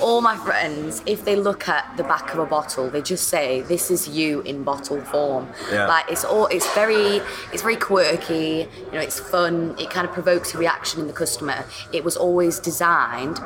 all 0.00 0.20
my 0.20 0.36
friends, 0.36 1.02
if 1.06 1.24
they 1.24 1.36
look 1.36 1.68
at 1.68 1.96
the 1.96 2.02
back 2.04 2.32
of 2.32 2.38
a 2.38 2.46
bottle, 2.46 2.88
they 2.90 3.02
just 3.02 3.28
say, 3.28 3.60
"This 3.62 3.90
is 3.90 4.08
you 4.08 4.40
in 4.42 4.62
bottle 4.64 5.00
form." 5.02 5.48
Yeah. 5.70 5.86
Like 5.86 6.10
it's 6.10 6.24
all, 6.24 6.46
it's 6.46 6.68
very, 6.74 7.20
it's 7.52 7.62
very 7.62 7.76
quirky. 7.76 8.68
You 8.86 8.92
know, 8.92 9.00
it's 9.00 9.20
fun. 9.20 9.74
It 9.78 9.90
kind 9.90 10.06
of 10.06 10.12
provokes 10.12 10.54
a 10.54 10.58
reaction 10.58 11.00
in 11.00 11.06
the 11.06 11.12
customer. 11.12 11.64
It 11.92 12.04
was 12.04 12.16
always 12.16 12.58
designed 12.58 13.38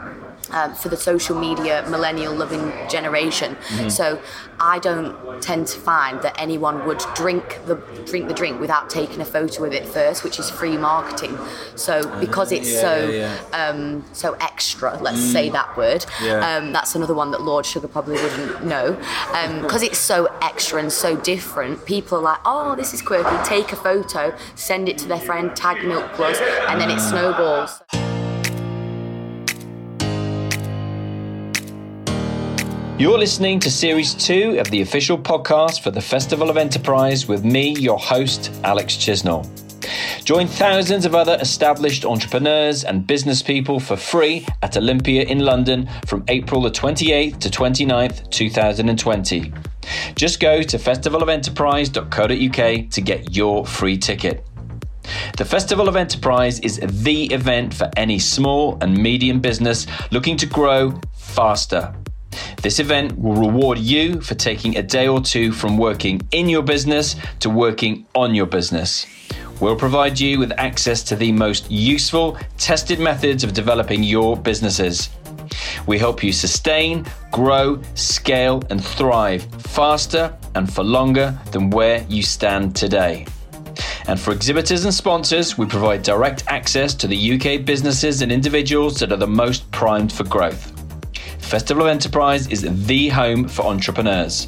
um, 0.51 0.75
for 0.75 0.89
the 0.89 0.97
social 0.97 1.39
media 1.39 1.85
millennial 1.89 2.35
loving 2.35 2.73
generation. 2.89 3.57
So 3.89 4.21
I 4.61 4.79
don't 4.79 5.43
tend 5.43 5.67
to 5.69 5.79
find 5.79 6.21
that 6.23 6.35
anyone 6.41 6.87
would 6.87 7.03
drink 7.15 7.61
the 7.67 7.77
drink 8.07 8.29
the 8.29 8.35
drink 8.35 8.61
without 8.61 8.89
taking 8.91 9.21
a 9.21 9.25
photo 9.25 9.63
with 9.63 9.73
it 9.73 9.87
first, 9.87 10.23
which 10.25 10.39
is 10.39 10.51
free 10.51 10.77
marketing. 10.77 11.37
So 11.77 12.03
because 12.21 12.53
it's 12.53 12.71
yeah, 12.73 12.81
so 12.81 13.09
yeah, 13.09 13.37
Um, 13.53 14.05
so 14.13 14.35
extra, 14.41 14.97
let's 15.01 15.21
say 15.21 15.49
that 15.51 15.77
word. 15.77 16.05
Yeah. 16.23 16.44
Um, 16.45 16.73
that's 16.73 16.95
another 16.95 17.15
one 17.15 17.31
that 17.31 17.41
Lord 17.41 17.65
Sugar 17.65 17.89
probably 17.89 18.21
wouldn't 18.23 18.67
know. 18.67 18.93
Because 19.63 19.83
it's 19.83 19.99
so 19.99 20.27
extra 20.43 20.79
and 20.79 20.93
so 20.93 21.17
different, 21.17 21.85
people 21.87 22.19
are 22.19 22.23
like, 22.23 22.41
oh, 22.45 22.77
this 22.77 22.93
is 22.93 23.01
quirky. 23.01 23.35
Take 23.49 23.73
a 23.73 23.77
photo, 23.77 24.37
send 24.55 24.91
it 24.91 24.99
to 24.99 25.09
their 25.09 25.21
friend, 25.21 25.57
tag 25.57 25.83
Milk 25.87 26.13
Plus, 26.13 26.39
and 26.69 26.79
then 26.79 26.91
it 26.91 27.01
snowballs. 27.01 27.81
You're 32.97 33.19
listening 33.19 33.59
to 33.61 33.71
Series 33.71 34.15
2 34.15 34.59
of 34.61 34.71
the 34.71 34.83
official 34.83 35.19
podcast 35.19 35.83
for 35.83 35.91
the 35.91 36.01
Festival 36.01 36.51
of 36.51 36.57
Enterprise 36.57 37.27
with 37.27 37.43
me, 37.45 37.71
your 37.71 37.99
host, 37.99 38.53
Alex 38.63 38.95
Chisnell. 38.95 39.45
Join 40.25 40.47
thousands 40.47 41.05
of 41.05 41.15
other 41.15 41.37
established 41.41 42.05
entrepreneurs 42.05 42.85
and 42.85 43.07
business 43.07 43.43
people 43.43 43.79
for 43.79 43.97
free 43.97 44.47
at 44.63 44.77
Olympia 44.77 45.25
in 45.25 45.41
London 45.41 45.89
from 46.07 46.25
April 46.29 46.63
the 46.63 46.71
28th 46.71 47.39
to 47.41 47.51
29th, 47.51 48.31
2020. 48.31 49.53
Just 50.15 50.41
go 50.41 50.63
to 50.63 50.79
festivalofenterprise.co.uk 50.79 52.91
to 52.91 53.01
get 53.01 53.37
your 53.37 53.67
free 53.67 53.99
ticket. 53.99 54.47
The 55.37 55.45
Festival 55.45 55.89
of 55.89 55.97
Enterprise 55.97 56.61
is 56.61 56.81
the 56.81 57.27
event 57.27 57.75
for 57.75 57.91
any 57.97 58.19
small 58.19 58.79
and 58.81 58.97
medium 58.97 59.41
business 59.41 59.87
looking 60.11 60.37
to 60.39 60.47
grow 60.47 60.99
faster. 61.15 61.95
This 62.63 62.79
event 62.79 63.19
will 63.19 63.35
reward 63.35 63.79
you 63.79 64.21
for 64.21 64.35
taking 64.35 64.77
a 64.77 64.83
day 64.83 65.07
or 65.07 65.21
two 65.21 65.53
from 65.53 65.77
working 65.77 66.23
in 66.31 66.49
your 66.49 66.63
business 66.63 67.17
to 67.41 67.51
working 67.51 68.07
on 68.15 68.35
your 68.35 68.47
business. 68.47 69.07
We'll 69.65 69.77
provide 69.77 70.21
you 70.21 70.39
with 70.39 70.53
access 70.59 71.03
to 71.05 71.17
the 71.17 71.33
most 71.33 71.71
useful, 71.71 72.37
tested 72.59 73.01
methods 73.01 73.45
of 73.45 73.55
developing 73.55 74.03
your 74.03 74.37
businesses. 74.37 75.09
We 75.87 75.99
help 75.99 76.23
you 76.23 76.35
sustain, 76.35 77.07
grow, 77.33 77.81
scale, 77.95 78.63
and 78.69 78.85
thrive 78.85 79.45
faster 79.63 80.37
and 80.55 80.71
for 80.71 80.85
longer 80.85 81.39
than 81.53 81.71
where 81.71 82.05
you 82.11 82.23
stand 82.23 82.77
today. 82.77 83.25
And 84.07 84.21
for 84.21 84.33
exhibitors 84.35 84.85
and 84.85 84.93
sponsors, 84.93 85.57
we 85.57 85.65
provide 85.65 86.03
direct 86.03 86.45
access 86.47 86.93
to 86.97 87.07
the 87.07 87.33
UK 87.33 87.65
businesses 87.65 88.21
and 88.21 88.31
individuals 88.31 89.01
that 89.01 89.13
are 89.13 89.17
the 89.17 89.27
most 89.27 89.71
primed 89.73 90.13
for 90.13 90.25
growth. 90.25 90.73
Festival 91.39 91.85
of 91.85 91.89
Enterprise 91.89 92.49
is 92.49 92.87
the 92.87 93.09
home 93.09 93.49
for 93.49 93.65
entrepreneurs. 93.65 94.47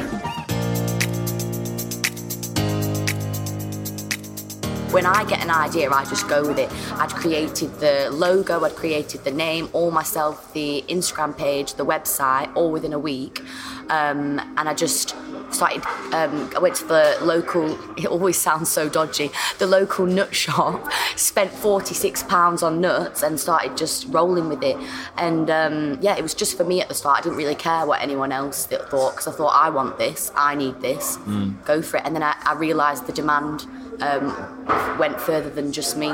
when 4.96 5.06
I 5.06 5.26
get 5.26 5.44
an 5.44 5.50
idea, 5.50 5.92
I 5.92 6.06
just 6.06 6.26
go 6.30 6.48
with 6.48 6.58
it. 6.58 6.72
I'd 6.94 7.10
created 7.10 7.70
the 7.82 8.10
logo, 8.14 8.64
I'd 8.64 8.78
created 8.78 9.26
the 9.26 9.32
name, 9.32 9.68
all 9.74 9.92
myself, 9.92 10.54
the 10.54 10.86
Instagram 10.88 11.38
page, 11.38 11.74
the 11.74 11.86
website, 11.86 12.50
all 12.56 12.72
within 12.72 12.94
a 12.94 13.00
week. 13.00 13.42
Um, 13.90 14.40
and 14.56 14.70
I 14.70 14.74
just 14.74 15.14
started, 15.56 15.86
um, 16.14 16.52
I 16.56 16.60
went 16.60 16.76
to 16.76 16.86
the 16.86 17.18
local, 17.22 17.78
it 17.98 18.06
always 18.06 18.38
sounds 18.38 18.70
so 18.70 18.90
dodgy, 18.90 19.32
the 19.60 19.68
local 19.68 20.06
nut 20.06 20.36
shop, 20.36 20.92
spent 21.16 21.52
£46 21.52 22.64
on 22.64 22.82
nuts 22.82 23.24
and 23.24 23.40
started 23.40 23.78
just 23.78 24.08
rolling 24.10 24.50
with 24.50 24.64
it. 24.64 24.78
And 25.18 25.50
um, 25.50 25.98
yeah, 26.02 26.16
it 26.18 26.22
was 26.22 26.34
just 26.34 26.58
for 26.58 26.64
me 26.64 26.82
at 26.82 26.90
the 26.90 26.96
start. 26.96 27.20
I 27.20 27.22
didn't 27.22 27.38
really 27.38 27.56
care 27.56 27.86
what 27.86 28.02
anyone 28.02 28.32
else 28.32 28.66
thought 28.66 29.12
because 29.12 29.28
I 29.28 29.32
thought, 29.32 29.54
I 29.56 29.70
want 29.70 29.98
this, 29.98 30.32
I 30.36 30.56
need 30.56 30.82
this, 30.82 31.18
go 31.66 31.82
for 31.82 31.98
it. 31.98 32.04
And 32.06 32.16
then 32.16 32.24
I, 32.24 32.36
I 32.46 32.54
realised 32.54 33.08
the 33.08 33.14
demand 33.14 33.66
um, 34.02 34.98
went 34.98 35.20
further 35.20 35.50
than 35.50 35.72
just 35.72 35.98
me. 35.98 36.08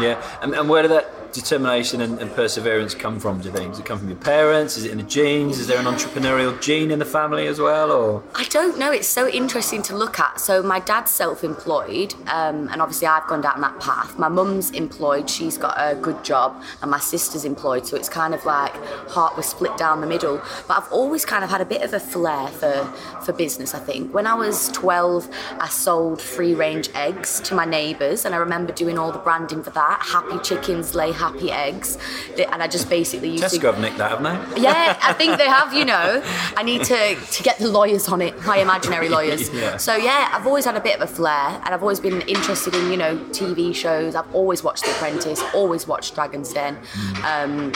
Yeah, 0.00 0.22
and, 0.42 0.54
and 0.54 0.68
where 0.68 0.82
did 0.82 0.92
that 0.92 1.21
determination 1.32 2.00
and, 2.00 2.18
and 2.18 2.32
perseverance 2.32 2.94
come 2.94 3.18
from? 3.18 3.40
Do 3.40 3.48
you 3.48 3.54
think? 3.54 3.70
Does 3.70 3.80
it 3.80 3.86
come 3.86 3.98
from 3.98 4.08
your 4.08 4.18
parents? 4.18 4.76
Is 4.76 4.84
it 4.84 4.92
in 4.92 4.98
the 4.98 5.04
genes? 5.04 5.58
Is 5.58 5.66
there 5.66 5.78
an 5.78 5.86
entrepreneurial 5.86 6.60
gene 6.60 6.90
in 6.90 6.98
the 6.98 7.04
family 7.04 7.46
as 7.46 7.58
well? 7.58 7.90
Or 7.90 8.22
I 8.34 8.44
don't 8.44 8.78
know. 8.78 8.92
It's 8.92 9.08
so 9.08 9.28
interesting 9.28 9.82
to 9.82 9.96
look 9.96 10.18
at. 10.18 10.40
So 10.40 10.62
my 10.62 10.80
dad's 10.80 11.10
self-employed, 11.10 12.14
um, 12.28 12.68
and 12.68 12.80
obviously 12.80 13.06
I've 13.06 13.26
gone 13.26 13.40
down 13.40 13.60
that 13.60 13.80
path. 13.80 14.18
My 14.18 14.28
mum's 14.28 14.70
employed; 14.70 15.28
she's 15.28 15.58
got 15.58 15.74
a 15.76 15.94
good 15.94 16.24
job, 16.24 16.62
and 16.82 16.90
my 16.90 17.00
sister's 17.00 17.44
employed. 17.44 17.86
So 17.86 17.96
it's 17.96 18.08
kind 18.08 18.34
of 18.34 18.44
like 18.44 18.74
heart 19.08 19.36
was 19.36 19.46
split 19.46 19.76
down 19.76 20.00
the 20.00 20.06
middle. 20.06 20.40
But 20.68 20.78
I've 20.78 20.92
always 20.92 21.24
kind 21.24 21.44
of 21.44 21.50
had 21.50 21.60
a 21.60 21.66
bit 21.66 21.82
of 21.82 21.94
a 21.94 22.00
flair 22.00 22.48
for 22.48 22.84
for 23.24 23.32
business. 23.32 23.74
I 23.74 23.78
think 23.78 24.12
when 24.12 24.26
I 24.26 24.34
was 24.34 24.68
12, 24.72 25.28
I 25.58 25.68
sold 25.68 26.20
free-range 26.20 26.90
eggs 26.94 27.40
to 27.42 27.54
my 27.54 27.64
neighbours, 27.64 28.24
and 28.24 28.34
I 28.34 28.38
remember 28.38 28.72
doing 28.72 28.98
all 28.98 29.12
the 29.12 29.18
branding 29.18 29.62
for 29.62 29.70
that. 29.70 30.02
Happy 30.02 30.38
chickens 30.42 30.94
lay 30.94 31.12
happy 31.22 31.50
eggs, 31.52 31.98
and 32.36 32.62
I 32.62 32.66
just 32.66 32.88
basically 32.90 33.30
used 33.30 33.48
to 33.48 33.58
Tesco 33.58 33.72
have 33.72 33.80
nicked 33.80 33.98
that, 33.98 34.10
haven't 34.10 34.54
they? 34.54 34.62
yeah, 34.62 34.98
I 35.02 35.12
think 35.20 35.38
they 35.38 35.48
have. 35.58 35.72
You 35.72 35.84
know, 35.84 36.22
I 36.56 36.62
need 36.62 36.82
to 36.84 37.00
to 37.36 37.42
get 37.42 37.58
the 37.58 37.68
lawyers 37.68 38.08
on 38.08 38.20
it, 38.20 38.34
my 38.44 38.58
imaginary 38.58 39.08
lawyers. 39.08 39.42
Yeah. 39.62 39.76
So 39.76 39.94
yeah, 39.96 40.30
I've 40.32 40.46
always 40.46 40.64
had 40.64 40.76
a 40.76 40.80
bit 40.80 40.96
of 40.96 41.02
a 41.02 41.06
flair, 41.06 41.48
and 41.62 41.74
I've 41.74 41.82
always 41.82 42.00
been 42.00 42.22
interested 42.22 42.74
in 42.74 42.90
you 42.90 42.96
know 42.96 43.16
TV 43.40 43.74
shows. 43.74 44.14
I've 44.14 44.32
always 44.34 44.64
watched 44.64 44.84
The 44.84 44.90
Apprentice, 44.92 45.40
always 45.54 45.86
watched 45.86 46.14
Dragon's 46.14 46.52
Den, 46.52 46.78
um, 47.24 47.72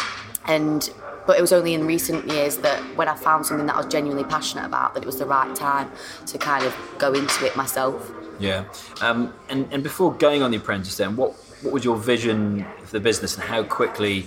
and. 0.46 0.90
But 1.26 1.38
it 1.38 1.40
was 1.40 1.52
only 1.52 1.74
in 1.74 1.88
recent 1.88 2.28
years 2.28 2.58
that 2.58 2.80
when 2.96 3.08
I 3.08 3.16
found 3.16 3.46
something 3.46 3.66
that 3.66 3.74
I 3.74 3.78
was 3.78 3.92
genuinely 3.96 4.22
passionate 4.22 4.64
about, 4.64 4.94
that 4.94 5.02
it 5.02 5.06
was 5.06 5.18
the 5.18 5.26
right 5.26 5.52
time 5.56 5.90
to 6.26 6.38
kind 6.38 6.64
of 6.64 6.72
go 6.98 7.12
into 7.12 7.44
it 7.44 7.56
myself. 7.56 8.12
Yeah. 8.38 8.62
Um, 9.00 9.34
and, 9.48 9.66
and 9.72 9.82
before 9.82 10.14
going 10.14 10.44
on 10.44 10.52
The 10.52 10.58
Apprentice, 10.58 10.96
then, 10.96 11.16
what, 11.16 11.34
what 11.62 11.72
was 11.72 11.84
your 11.84 11.96
vision 11.96 12.64
for 12.84 12.92
the 12.92 13.00
business 13.00 13.34
and 13.34 13.44
how 13.44 13.62
quickly 13.62 14.26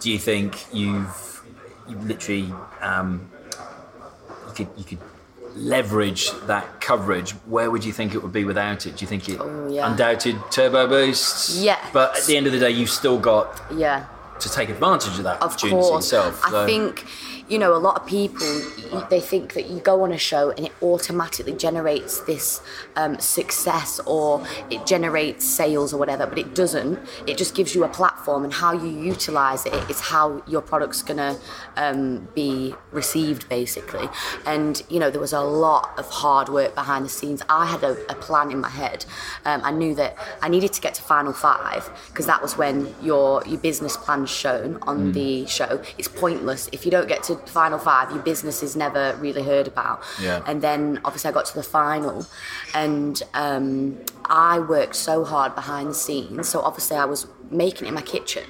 do 0.00 0.10
you 0.10 0.18
think 0.18 0.64
you've, 0.72 1.42
you've 1.88 2.06
literally 2.06 2.52
um, 2.80 3.30
you 4.48 4.54
could, 4.54 4.68
you 4.76 4.84
could 4.84 4.98
leverage 5.54 6.30
that 6.46 6.80
coverage? 6.80 7.32
Where 7.46 7.70
would 7.70 7.84
you 7.84 7.92
think 7.92 8.14
it 8.14 8.22
would 8.22 8.32
be 8.32 8.44
without 8.44 8.86
it? 8.86 8.96
Do 8.96 9.02
you 9.02 9.06
think 9.06 9.28
it 9.28 9.38
Oh, 9.40 9.68
yeah. 9.70 9.90
undoubted 9.90 10.36
turbo 10.50 10.86
boosts? 10.88 11.58
Yeah. 11.62 11.78
But 11.92 12.16
at 12.16 12.24
the 12.24 12.36
end 12.36 12.46
of 12.46 12.52
the 12.52 12.58
day, 12.58 12.70
you've 12.70 12.90
still 12.90 13.18
got 13.18 13.60
Yeah. 13.74 14.06
to 14.40 14.48
take 14.48 14.70
advantage 14.70 15.18
of 15.18 15.24
that 15.24 15.36
Of 15.42 15.50
opportunity 15.52 15.76
course. 15.80 16.06
yourself. 16.10 16.40
I 16.44 16.64
think 16.66 17.04
you 17.48 17.58
know, 17.58 17.74
a 17.74 17.78
lot 17.78 18.00
of 18.00 18.06
people 18.06 18.62
they 19.10 19.20
think 19.20 19.54
that 19.54 19.68
you 19.68 19.80
go 19.80 20.02
on 20.02 20.12
a 20.12 20.18
show 20.18 20.50
and 20.50 20.66
it 20.66 20.72
automatically 20.82 21.52
generates 21.52 22.20
this 22.20 22.60
um, 22.96 23.18
success 23.18 24.00
or 24.06 24.44
it 24.70 24.86
generates 24.86 25.44
sales 25.44 25.92
or 25.92 25.98
whatever, 25.98 26.26
but 26.26 26.38
it 26.38 26.54
doesn't. 26.54 26.98
It 27.26 27.36
just 27.36 27.54
gives 27.54 27.74
you 27.74 27.84
a 27.84 27.88
platform, 27.88 28.44
and 28.44 28.52
how 28.52 28.72
you 28.72 28.88
utilize 28.88 29.66
it 29.66 29.90
is 29.90 30.00
how 30.00 30.42
your 30.46 30.60
product's 30.60 31.02
gonna 31.02 31.36
um, 31.76 32.28
be 32.34 32.74
received, 32.90 33.48
basically. 33.48 34.08
And 34.46 34.82
you 34.88 34.98
know, 34.98 35.10
there 35.10 35.20
was 35.20 35.32
a 35.32 35.40
lot 35.40 35.98
of 35.98 36.08
hard 36.08 36.48
work 36.48 36.74
behind 36.74 37.04
the 37.04 37.10
scenes. 37.10 37.42
I 37.48 37.66
had 37.66 37.82
a, 37.82 37.92
a 38.10 38.14
plan 38.14 38.50
in 38.50 38.60
my 38.60 38.68
head. 38.68 39.04
Um, 39.44 39.60
I 39.64 39.70
knew 39.70 39.94
that 39.96 40.16
I 40.40 40.48
needed 40.48 40.72
to 40.74 40.80
get 40.80 40.94
to 40.94 41.02
final 41.02 41.32
five 41.32 41.90
because 42.08 42.26
that 42.26 42.42
was 42.42 42.56
when 42.56 42.94
your 43.02 43.42
your 43.46 43.58
business 43.58 43.96
plan's 43.96 44.30
shown 44.30 44.78
on 44.82 45.12
the 45.12 45.46
show. 45.46 45.82
It's 45.98 46.08
pointless 46.08 46.68
if 46.72 46.84
you 46.84 46.90
don't 46.90 47.08
get 47.08 47.22
to 47.24 47.31
final 47.46 47.78
five. 47.78 48.10
Your 48.10 48.22
business 48.22 48.62
is 48.62 48.76
never 48.76 49.16
really 49.16 49.42
heard 49.42 49.66
about. 49.66 50.02
Yeah. 50.20 50.42
And 50.46 50.62
then 50.62 51.00
obviously 51.04 51.28
I 51.30 51.32
got 51.32 51.46
to 51.46 51.54
the 51.54 51.62
final, 51.62 52.26
and 52.74 53.22
um, 53.34 53.98
I 54.26 54.58
worked 54.60 54.94
so 54.96 55.24
hard 55.24 55.54
behind 55.54 55.90
the 55.90 55.94
scenes. 55.94 56.48
So 56.48 56.60
obviously 56.60 56.96
I 56.96 57.04
was 57.04 57.26
making 57.50 57.84
it 57.84 57.88
in 57.88 57.94
my 57.94 58.00
kitchen, 58.02 58.44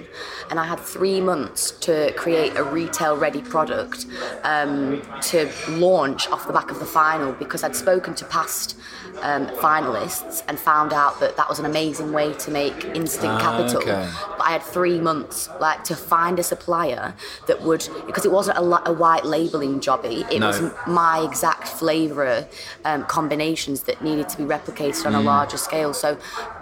and 0.49 0.61
I 0.61 0.65
had 0.65 0.79
three 0.79 1.21
months 1.21 1.73
to 1.81 2.13
create 2.17 2.57
a 2.57 2.63
retail 2.63 3.17
ready 3.17 3.43
product 3.43 4.07
um, 4.45 5.03
to 5.23 5.51
launch 5.71 6.29
off 6.29 6.47
the 6.47 6.53
back 6.53 6.71
of 6.71 6.79
the 6.79 6.85
final 6.87 7.33
because 7.33 7.65
I'd 7.65 7.75
spoken 7.75 8.15
to 8.15 8.25
past 8.27 8.77
um, 9.23 9.47
finalists 9.49 10.43
and 10.49 10.57
found 10.59 10.93
out 10.93 11.19
that 11.21 11.37
that 11.37 11.49
was 11.49 11.59
an 11.59 11.67
amazing 11.67 12.13
way 12.13 12.33
to 12.35 12.51
make 12.51 12.85
instant 12.95 13.33
Ah, 13.33 13.41
capital. 13.41 13.83
okay. 13.83 14.09
But 14.39 14.41
I 14.47 14.53
had 14.53 14.63
three 14.63 15.01
months 15.01 15.49
like 15.61 15.83
to 15.85 15.97
find 15.97 16.39
a 16.39 16.43
supplier 16.45 17.15
that 17.49 17.61
would 17.63 17.87
because 18.07 18.25
it 18.25 18.31
wasn't 18.33 18.57
a, 18.59 18.63
li- 18.73 18.87
a 18.87 18.93
white 18.93 19.25
labeling 19.25 19.75
jobby. 19.81 20.19
It 20.31 20.41
No. 20.41 20.49
was 20.49 20.61
my 20.87 21.17
exact 21.29 21.69
flavour 21.81 22.47
um, 22.85 23.01
combinations 23.07 23.79
that 23.87 23.97
needed 24.09 24.29
to 24.31 24.37
be 24.43 24.45
replicated 24.57 25.03
Mm. 25.03 25.07
on 25.07 25.15
a 25.15 25.21
larger 25.21 25.57
scale. 25.69 25.93
So 25.95 26.09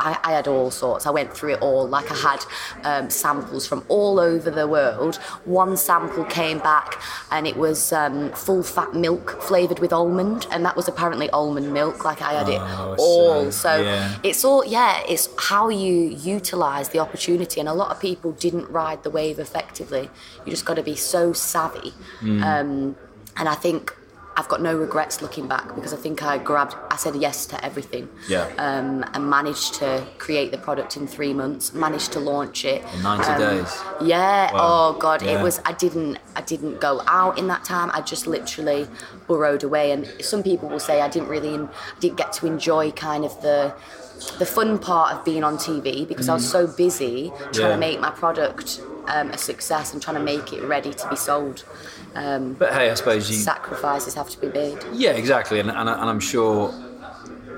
I, 0.08 0.10
I 0.28 0.30
had 0.38 0.46
all 0.54 0.70
sorts. 0.70 1.06
I 1.06 1.10
went 1.10 1.30
through 1.36 1.52
it 1.54 1.62
all. 1.62 1.86
Like 1.96 2.08
I 2.10 2.18
had 2.30 2.40
um, 2.90 3.10
samples 3.10 3.66
from 3.66 3.80
all 3.88 4.18
over 4.20 4.50
the 4.50 4.66
world. 4.76 5.16
One 5.44 5.76
sample 5.76 6.24
came 6.24 6.58
back 6.58 6.88
and 7.30 7.46
it 7.46 7.56
was 7.56 7.92
um, 7.92 8.30
full 8.32 8.62
fat 8.62 8.94
milk 8.94 9.26
flavoured 9.48 9.78
with 9.78 9.92
almond, 9.92 10.46
and 10.52 10.64
that 10.66 10.76
was 10.76 10.86
apparently 10.88 11.28
almond 11.30 11.72
milk. 11.72 12.04
Like 12.04 12.20
I 12.22 12.32
had 12.38 12.48
it 12.48 12.60
Oh, 12.60 12.96
all. 12.98 13.44
see. 13.46 13.58
So 13.64 13.72
Yeah. 13.82 14.16
it's 14.22 14.44
all 14.44 14.64
yeah. 14.64 15.02
It's 15.08 15.28
how 15.50 15.68
you 15.68 15.94
utilise 16.36 16.88
the 16.88 16.98
opportunity, 16.98 17.58
and 17.60 17.68
a 17.68 17.72
lot 17.82 17.90
of 17.90 17.98
people 18.00 18.32
didn't 18.32 18.68
ride 18.70 19.02
the 19.02 19.10
wave 19.10 19.38
effectively. 19.38 20.10
You 20.44 20.50
just 20.50 20.64
got 20.64 20.74
to 20.74 20.82
be 20.82 20.96
so 20.96 21.32
savvy. 21.32 21.92
Mm. 22.20 22.42
Um, 22.42 22.96
and 23.36 23.48
I 23.48 23.54
think 23.54 23.94
I've 24.36 24.48
got 24.48 24.62
no 24.62 24.74
regrets 24.76 25.20
looking 25.20 25.46
back 25.48 25.74
because 25.74 25.92
I 25.92 25.96
think 25.96 26.22
I 26.22 26.38
grabbed, 26.38 26.74
I 26.90 26.96
said 26.96 27.14
yes 27.16 27.44
to 27.46 27.62
everything. 27.64 28.08
Yeah. 28.28 28.44
Um, 28.58 29.04
and 29.12 29.28
managed 29.28 29.74
to 29.74 30.06
create 30.18 30.50
the 30.50 30.56
product 30.58 30.96
in 30.96 31.06
three 31.06 31.34
months, 31.34 31.74
managed 31.74 32.12
to 32.12 32.20
launch 32.20 32.64
it. 32.64 32.82
In 32.94 33.02
90 33.02 33.38
days. 33.38 33.82
Yeah. 34.00 34.52
Wow. 34.52 34.60
Oh 34.94 34.98
God, 34.98 35.20
Yeah. 35.22 35.38
it 35.38 35.42
was. 35.42 35.60
I 35.66 35.72
didn't. 35.72 36.18
I 36.36 36.40
didn't 36.42 36.80
go 36.80 37.02
out 37.06 37.38
in 37.38 37.48
that 37.48 37.64
time. 37.64 37.90
I 37.92 38.00
just 38.00 38.26
literally 38.26 38.86
burrowed 39.26 39.62
away. 39.62 39.90
And 39.92 40.06
some 40.22 40.42
people 40.42 40.68
will 40.70 40.80
say 40.80 41.02
I 41.02 41.08
didn't 41.08 41.28
really, 41.28 41.54
I 41.58 41.68
didn't 42.00 42.16
get 42.16 42.32
to 42.34 42.46
enjoy 42.46 42.92
kind 42.92 43.24
of 43.24 43.38
the, 43.42 43.74
the 44.38 44.46
fun 44.46 44.78
part 44.78 45.12
of 45.14 45.24
being 45.24 45.44
on 45.44 45.56
TV 45.58 46.06
because 46.08 46.28
I 46.30 46.34
was 46.34 46.48
so 46.48 46.66
busy 46.66 47.30
trying 47.30 47.50
Mm. 47.52 47.58
Yeah. 47.58 47.68
to 47.68 47.76
make 47.76 48.00
my 48.00 48.10
product 48.10 48.80
um, 49.14 49.30
a 49.30 49.38
success 49.38 49.92
and 49.92 50.02
trying 50.02 50.16
to 50.16 50.22
make 50.22 50.52
it 50.52 50.62
ready 50.62 50.92
to 50.92 51.08
be 51.08 51.16
sold. 51.16 51.64
Um, 52.14 52.54
But 52.54 52.72
hey, 52.72 52.90
I 52.90 52.94
suppose 52.94 53.30
you. 53.30 53.36
sacrifices 53.36 54.14
have 54.14 54.30
to 54.30 54.38
be 54.40 54.48
made. 54.48 54.78
Yeah, 54.92 55.12
exactly, 55.12 55.60
and, 55.60 55.70
and, 55.70 55.88
and 55.88 56.10
I'm 56.12 56.20
sure 56.20 56.72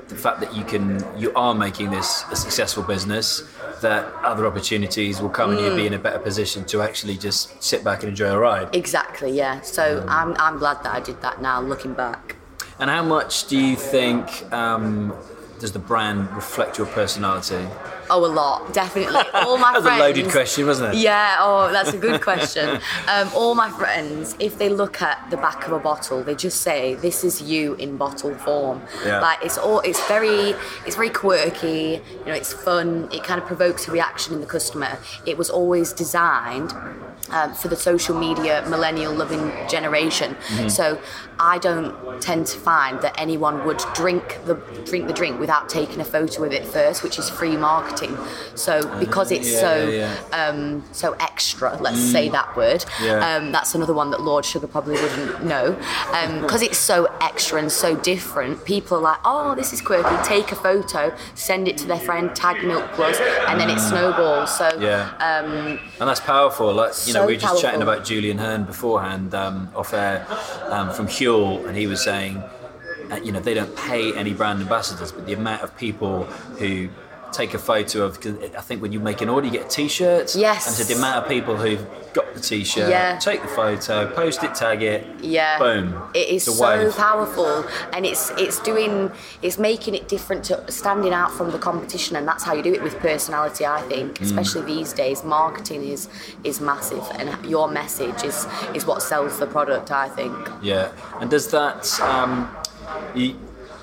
the 0.08 0.18
fact 0.18 0.40
that 0.40 0.54
you 0.54 0.64
can, 0.64 1.04
you 1.18 1.32
are 1.34 1.54
making 1.54 1.90
this 1.90 2.24
a 2.30 2.36
successful 2.36 2.82
business, 2.82 3.42
that 3.80 4.12
other 4.22 4.46
opportunities 4.46 5.20
will 5.20 5.30
come 5.30 5.50
and 5.50 5.60
you'll 5.60 5.76
be 5.76 5.86
in 5.86 5.94
a 5.94 5.98
better 5.98 6.18
position 6.18 6.64
to 6.66 6.82
actually 6.82 7.16
just 7.16 7.62
sit 7.62 7.82
back 7.82 8.02
and 8.02 8.10
enjoy 8.10 8.30
a 8.30 8.38
ride. 8.38 8.74
Exactly. 8.74 9.30
Yeah. 9.30 9.60
So 9.62 10.04
I'm 10.08 10.34
I'm 10.38 10.58
glad 10.58 10.84
that 10.84 10.94
I 10.94 11.00
did 11.00 11.20
that 11.22 11.40
now, 11.40 11.60
looking 11.60 11.94
back. 11.94 12.36
And 12.78 12.90
how 12.90 13.02
much 13.02 13.46
do 13.48 13.56
you 13.58 13.76
think 13.76 14.24
um, 14.52 15.14
does 15.62 15.70
the 15.72 15.78
brand 15.78 16.28
reflect 16.34 16.76
your 16.76 16.88
personality? 16.88 17.64
Oh, 18.10 18.26
a 18.26 18.26
lot, 18.26 18.74
definitely. 18.74 19.22
All 19.34 19.56
my 19.58 19.70
That 19.72 19.76
was 19.78 19.84
a 19.84 19.88
friends. 19.88 20.00
loaded 20.00 20.30
question, 20.30 20.66
wasn't 20.66 20.92
it? 20.94 20.98
Yeah, 21.00 21.36
oh, 21.40 21.70
that's 21.70 21.92
a 21.92 21.98
good 21.98 22.20
question. 22.30 22.80
um, 23.08 23.28
all 23.32 23.54
my 23.54 23.70
friends, 23.70 24.34
if 24.40 24.58
they 24.58 24.68
look 24.68 25.00
at 25.00 25.30
the 25.30 25.36
back 25.36 25.64
of 25.66 25.72
a 25.72 25.78
bottle, 25.78 26.22
they 26.24 26.34
just 26.34 26.60
say, 26.62 26.94
"This 27.06 27.22
is 27.28 27.40
you 27.40 27.74
in 27.84 27.96
bottle 27.96 28.34
form." 28.34 28.82
Yeah. 29.06 29.20
Like 29.20 29.38
it's 29.46 29.56
all, 29.56 29.80
it's 29.80 30.02
very, 30.08 30.54
it's 30.84 30.96
very 30.96 31.10
quirky. 31.10 32.02
You 32.20 32.26
know, 32.26 32.34
it's 32.42 32.52
fun. 32.52 33.08
It 33.12 33.22
kind 33.22 33.40
of 33.40 33.46
provokes 33.46 33.86
a 33.88 33.92
reaction 33.92 34.34
in 34.34 34.40
the 34.40 34.50
customer. 34.56 34.98
It 35.24 35.38
was 35.38 35.48
always 35.48 35.92
designed. 35.92 36.72
Um, 37.30 37.54
for 37.54 37.68
the 37.68 37.76
social 37.76 38.18
media 38.18 38.54
millennial 38.68 39.14
loving 39.14 39.44
generation, 39.68 40.34
Mm-hmm. 40.34 40.68
so 40.68 41.00
I 41.38 41.58
don't 41.58 41.94
tend 42.20 42.46
to 42.48 42.58
find 42.58 43.00
that 43.04 43.14
anyone 43.16 43.64
would 43.64 43.80
drink 43.94 44.24
the 44.44 44.54
drink 44.90 45.06
the 45.06 45.14
drink 45.20 45.38
without 45.38 45.51
taking 45.68 46.00
a 46.00 46.04
photo 46.04 46.44
of 46.44 46.52
it 46.52 46.64
first, 46.64 47.02
which 47.02 47.18
is 47.18 47.28
free 47.30 47.56
marketing. 47.56 48.16
So 48.54 48.72
because 48.98 49.30
it's 49.30 49.50
yeah, 49.52 49.60
so 49.60 49.88
yeah, 49.88 50.14
um, 50.32 50.84
so 50.92 51.12
extra. 51.20 51.76
Let's 51.80 52.00
say 52.00 52.28
that 52.30 52.56
word. 52.56 52.84
Yeah. 53.02 53.18
Um, 53.36 53.52
that's 53.52 53.74
another 53.74 53.94
one 53.94 54.10
that 54.10 54.20
Lord 54.20 54.44
Sugar 54.44 54.66
probably 54.66 54.94
wouldn't 54.94 55.44
know 55.44 55.72
because 56.42 56.62
it's 56.62 56.78
so 56.78 57.06
extra 57.20 57.58
and 57.58 57.70
so 57.70 57.96
different. 57.96 58.64
People 58.64 58.98
are 58.98 59.00
like, 59.00 59.18
"Oh, 59.24 59.54
this 59.54 59.72
is 59.72 59.80
quirky." 59.80 60.16
Take 60.24 60.52
a 60.52 60.56
photo, 60.56 61.14
send 61.34 61.68
it 61.68 61.76
to 61.78 61.86
their 61.86 62.00
friend, 62.00 62.34
tag 62.34 62.64
Milk 62.64 62.90
Plus, 62.92 63.18
and 63.48 63.60
then 63.60 63.68
it 63.70 63.78
snowballs. 63.80 64.56
So 64.56 64.68
Yeah. 64.80 65.10
um, 65.20 65.78
And 66.00 66.08
that's 66.08 66.20
powerful. 66.20 66.72
Like 66.72 66.92
you 67.06 67.12
know, 67.14 67.26
we 67.26 67.34
were 67.34 67.40
just 67.40 67.60
chatting 67.60 67.82
about 67.82 68.04
Julian 68.04 68.38
Hearn 68.38 68.64
beforehand 68.64 69.34
um, 69.34 69.70
off 69.74 69.92
air 69.92 70.26
um, 70.68 70.90
from 70.92 71.06
Huel, 71.08 71.66
and 71.66 71.76
he 71.76 71.86
was 71.86 72.02
saying, 72.02 72.42
you 73.24 73.32
know, 73.32 73.40
they 73.40 73.54
don't 73.54 73.74
pay 73.76 74.14
any 74.14 74.32
brand 74.32 74.60
ambassadors, 74.60 75.12
but 75.12 75.26
the 75.26 75.32
amount 75.34 75.62
of 75.62 75.76
people 75.76 76.24
who 76.58 76.88
take 77.32 77.54
a 77.54 77.58
photo 77.58 78.02
of 78.02 78.18
I 78.26 78.60
think 78.60 78.82
when 78.82 78.92
you 78.92 79.00
make 79.00 79.22
an 79.22 79.28
order, 79.30 79.46
you 79.46 79.52
get 79.52 79.64
a 79.66 79.68
T-shirt. 79.68 80.34
Yes. 80.36 80.66
And 80.66 80.76
so 80.76 80.84
the 80.84 80.98
amount 80.98 81.24
of 81.24 81.28
people 81.30 81.56
who've 81.56 81.84
got 82.12 82.34
the 82.34 82.40
T-shirt, 82.40 82.90
Yeah. 82.90 83.18
take 83.18 83.40
the 83.40 83.48
photo, 83.48 84.06
post 84.14 84.44
it, 84.44 84.54
tag 84.54 84.82
it. 84.82 85.06
Yeah. 85.22 85.58
Boom. 85.58 86.02
It 86.14 86.28
is 86.28 86.44
so 86.44 86.62
wave. 86.62 86.94
powerful 86.94 87.64
and 87.94 88.04
it's 88.04 88.30
it's 88.36 88.58
doing 88.60 89.10
it's 89.40 89.58
making 89.58 89.94
it 89.94 90.08
different 90.08 90.44
to 90.44 90.70
standing 90.70 91.14
out 91.14 91.32
from 91.32 91.52
the 91.52 91.58
competition 91.58 92.16
and 92.16 92.28
that's 92.28 92.44
how 92.44 92.52
you 92.52 92.62
do 92.62 92.74
it 92.74 92.82
with 92.82 92.98
personality 92.98 93.64
I 93.64 93.80
think. 93.82 94.18
Mm. 94.18 94.22
Especially 94.26 94.62
these 94.62 94.92
days. 94.92 95.24
Marketing 95.24 95.82
is 95.84 96.08
is 96.44 96.60
massive 96.60 97.02
and 97.14 97.26
your 97.46 97.66
message 97.66 98.24
is 98.24 98.46
is 98.74 98.84
what 98.86 99.00
sells 99.02 99.38
the 99.38 99.46
product, 99.46 99.90
I 99.90 100.10
think. 100.10 100.36
Yeah, 100.60 100.92
and 101.18 101.30
does 101.30 101.48
that 101.52 101.98
um, 102.00 102.54
you, 103.14 103.36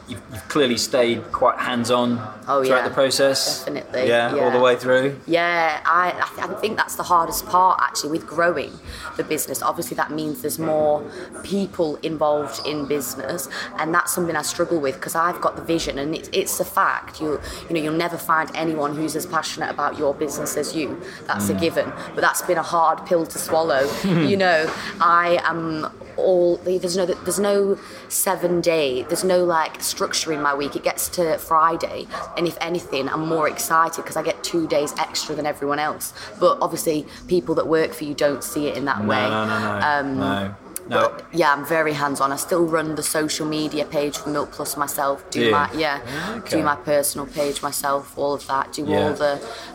you've, 0.10 0.22
you've 0.32 0.48
clearly 0.48 0.78
stayed 0.78 1.32
quite 1.32 1.58
hands-on 1.60 2.20
Oh, 2.48 2.64
throughout 2.64 2.78
yeah, 2.78 2.88
the 2.88 2.94
process? 2.94 3.60
definitely, 3.60 4.08
Yeah, 4.08 4.36
all 4.36 4.52
the 4.52 4.60
way 4.60 4.76
through. 4.76 5.20
Yeah, 5.28 5.82
I, 5.86 6.10
I, 6.10 6.36
th- 6.36 6.50
I 6.50 6.60
think 6.60 6.78
that's 6.78 6.96
the 6.96 7.04
hardest 7.04 7.46
part 7.46 7.80
actually 7.82 8.12
with 8.12 8.26
growing 8.26 8.72
the 9.18 9.24
business. 9.24 9.62
Obviously, 9.62 9.96
that 9.96 10.12
means 10.12 10.42
there's 10.42 10.58
more 10.58 11.04
people 11.44 11.98
involved 11.98 12.66
in 12.66 12.88
business, 12.88 13.48
and 13.78 13.94
that's 13.94 14.12
something 14.12 14.36
I 14.36 14.42
struggle 14.42 14.80
with 14.80 14.96
because 14.96 15.16
I've 15.16 15.40
got 15.42 15.56
the 15.56 15.62
vision, 15.62 16.00
and 16.00 16.16
it's, 16.16 16.30
it's 16.34 16.60
a 16.60 16.66
fact. 16.66 17.22
You 17.22 17.40
you 17.68 17.76
know 17.76 17.82
you'll 17.82 17.94
never 17.94 18.18
find 18.18 18.50
anyone 18.56 18.96
who's 18.96 19.16
as 19.16 19.28
passionate 19.28 19.70
about 19.70 19.98
your 19.98 20.14
business 20.16 20.58
as 20.58 20.76
you. 20.76 21.00
That's 21.28 21.50
a 21.50 21.54
mm. 21.54 21.62
given. 21.62 21.94
But 22.16 22.22
that's 22.22 22.42
been 22.42 22.58
a 22.58 22.64
hard 22.64 23.06
pill 23.06 23.28
to 23.28 23.38
swallow. 23.38 23.88
you 24.04 24.38
know, 24.38 24.74
I 25.00 25.40
am 25.44 25.92
all 26.20 26.58
there's 26.58 26.96
no 26.98 27.06
there's 27.06 27.40
no 27.40 27.78
seven 28.08 28.62
day 28.62 29.04
there's 29.04 29.24
no 29.24 29.44
like 29.44 29.82
structure 29.82 30.32
in 30.34 30.42
my 30.42 30.54
week 30.54 30.76
it 30.76 30.84
gets 30.84 31.08
to 31.10 31.38
friday 31.38 32.06
and 32.38 32.48
if 32.48 32.58
anything 32.62 33.08
i'm 33.10 33.28
more 33.28 33.48
excited 33.48 34.02
because 34.02 34.16
i 34.18 34.24
get 34.24 34.44
two 34.44 34.68
days 34.68 34.94
extra 35.00 35.36
than 35.36 35.46
everyone 35.46 35.80
else 35.80 36.14
but 36.40 36.58
obviously 36.62 37.06
people 37.28 37.54
that 37.56 37.68
work 37.68 37.94
for 37.94 38.04
you 38.04 38.14
don't 38.14 38.44
see 38.44 38.68
it 38.68 38.78
in 38.78 38.86
that 38.86 39.00
way 39.06 39.22
No, 39.30 39.46
no, 39.46 39.60
no, 39.60 39.80
no. 39.80 39.88
Um, 39.88 40.20
no. 40.20 40.56
No. 40.90 41.02
but 41.08 41.26
yeah 41.32 41.54
i'm 41.54 41.64
very 41.66 41.94
hands-on 41.94 42.32
i 42.32 42.36
still 42.36 42.66
run 42.66 42.96
the 42.96 43.04
social 43.04 43.46
media 43.46 43.86
page 43.86 44.18
for 44.18 44.30
milk 44.30 44.52
plus 44.52 44.76
myself 44.76 45.18
do 45.30 45.46
you? 45.46 45.52
my 45.52 45.72
yeah 45.74 46.02
Okay. 46.38 46.58
do 46.58 46.64
my 46.64 46.76
personal 46.78 47.28
page 47.28 47.62
myself 47.62 48.18
all 48.18 48.34
of 48.34 48.48
that 48.48 48.74
do 48.74 48.84
Yeah. 48.88 49.04
all 49.04 49.14
the 49.14 49.34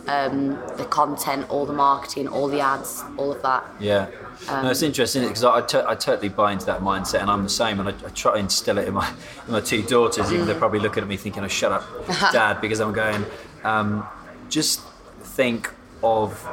um, 0.09 0.59
the 0.77 0.85
content 0.87 1.49
all 1.51 1.67
the 1.67 1.73
marketing 1.73 2.27
all 2.27 2.49
the 2.49 2.61
ads 2.61 3.05
all 3.17 3.31
of 3.31 3.41
that 3.43 3.65
Yeah. 3.79 4.09
Um, 4.49 4.65
no, 4.65 4.71
it's 4.71 4.83
interesting 4.83 5.23
because 5.23 5.45
I, 5.45 5.59
I, 5.59 5.95
totally 5.95 6.29
buy 6.29 6.53
into 6.53 6.67
that 6.67 6.81
mindset, 6.81 7.21
and 7.23 7.31
I'm 7.31 7.43
the 7.43 7.49
same. 7.49 7.81
And 7.81 7.89
I, 7.89 7.93
I 8.07 8.11
try 8.11 8.33
and 8.33 8.43
instill 8.43 8.79
it 8.79 8.89
in 8.89 8.95
my 8.95 9.09
in 9.47 9.53
my 9.53 9.61
two 9.61 9.83
daughters. 9.83 10.31
Even 10.33 10.45
Mm. 10.45 10.47
they're 10.49 10.59
probably 10.59 10.81
looking 10.81 11.03
at 11.03 11.09
me 11.09 11.17
thinking, 11.17 11.43
"Oh, 11.45 11.49
shut 11.49 11.73
up, 11.73 11.85
Dad," 12.33 12.61
because 12.61 12.81
I'm 12.81 12.93
going. 12.93 13.25
Um, 13.65 14.07
just 14.49 14.81
think 15.23 15.71
of 16.03 16.47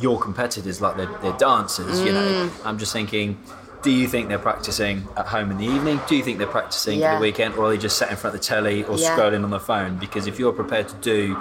your 0.00 0.18
competitors 0.20 0.80
like 0.80 0.96
they're, 0.96 1.06
they're 1.22 1.32
dancers. 1.38 2.00
You 2.00 2.12
know, 2.12 2.50
Mm. 2.50 2.66
I'm 2.66 2.78
just 2.78 2.92
thinking 2.92 3.38
do 3.80 3.92
you 3.92 4.08
think 4.08 4.28
they're 4.28 4.40
practicing 4.40 5.06
at 5.16 5.26
home 5.26 5.52
in 5.52 5.56
the 5.56 5.64
evening? 5.64 6.00
Do 6.08 6.16
you 6.16 6.22
think 6.24 6.38
they're 6.38 6.48
practicing 6.48 6.98
Yeah. 6.98 7.12
for 7.12 7.18
the 7.20 7.22
weekend, 7.22 7.54
or 7.54 7.66
are 7.66 7.70
they 7.70 7.78
just 7.78 7.96
sat 7.96 8.10
in 8.10 8.16
front 8.16 8.34
of 8.34 8.40
the 8.42 8.46
telly 8.46 8.82
or 8.84 8.96
Yeah. 8.98 9.16
scrolling 9.16 9.44
on 9.44 9.50
the 9.50 9.60
phone? 9.60 9.96
Because 9.98 10.26
if 10.26 10.36
you're 10.38 10.52
prepared 10.52 10.88
to 10.88 10.96
do 10.96 11.36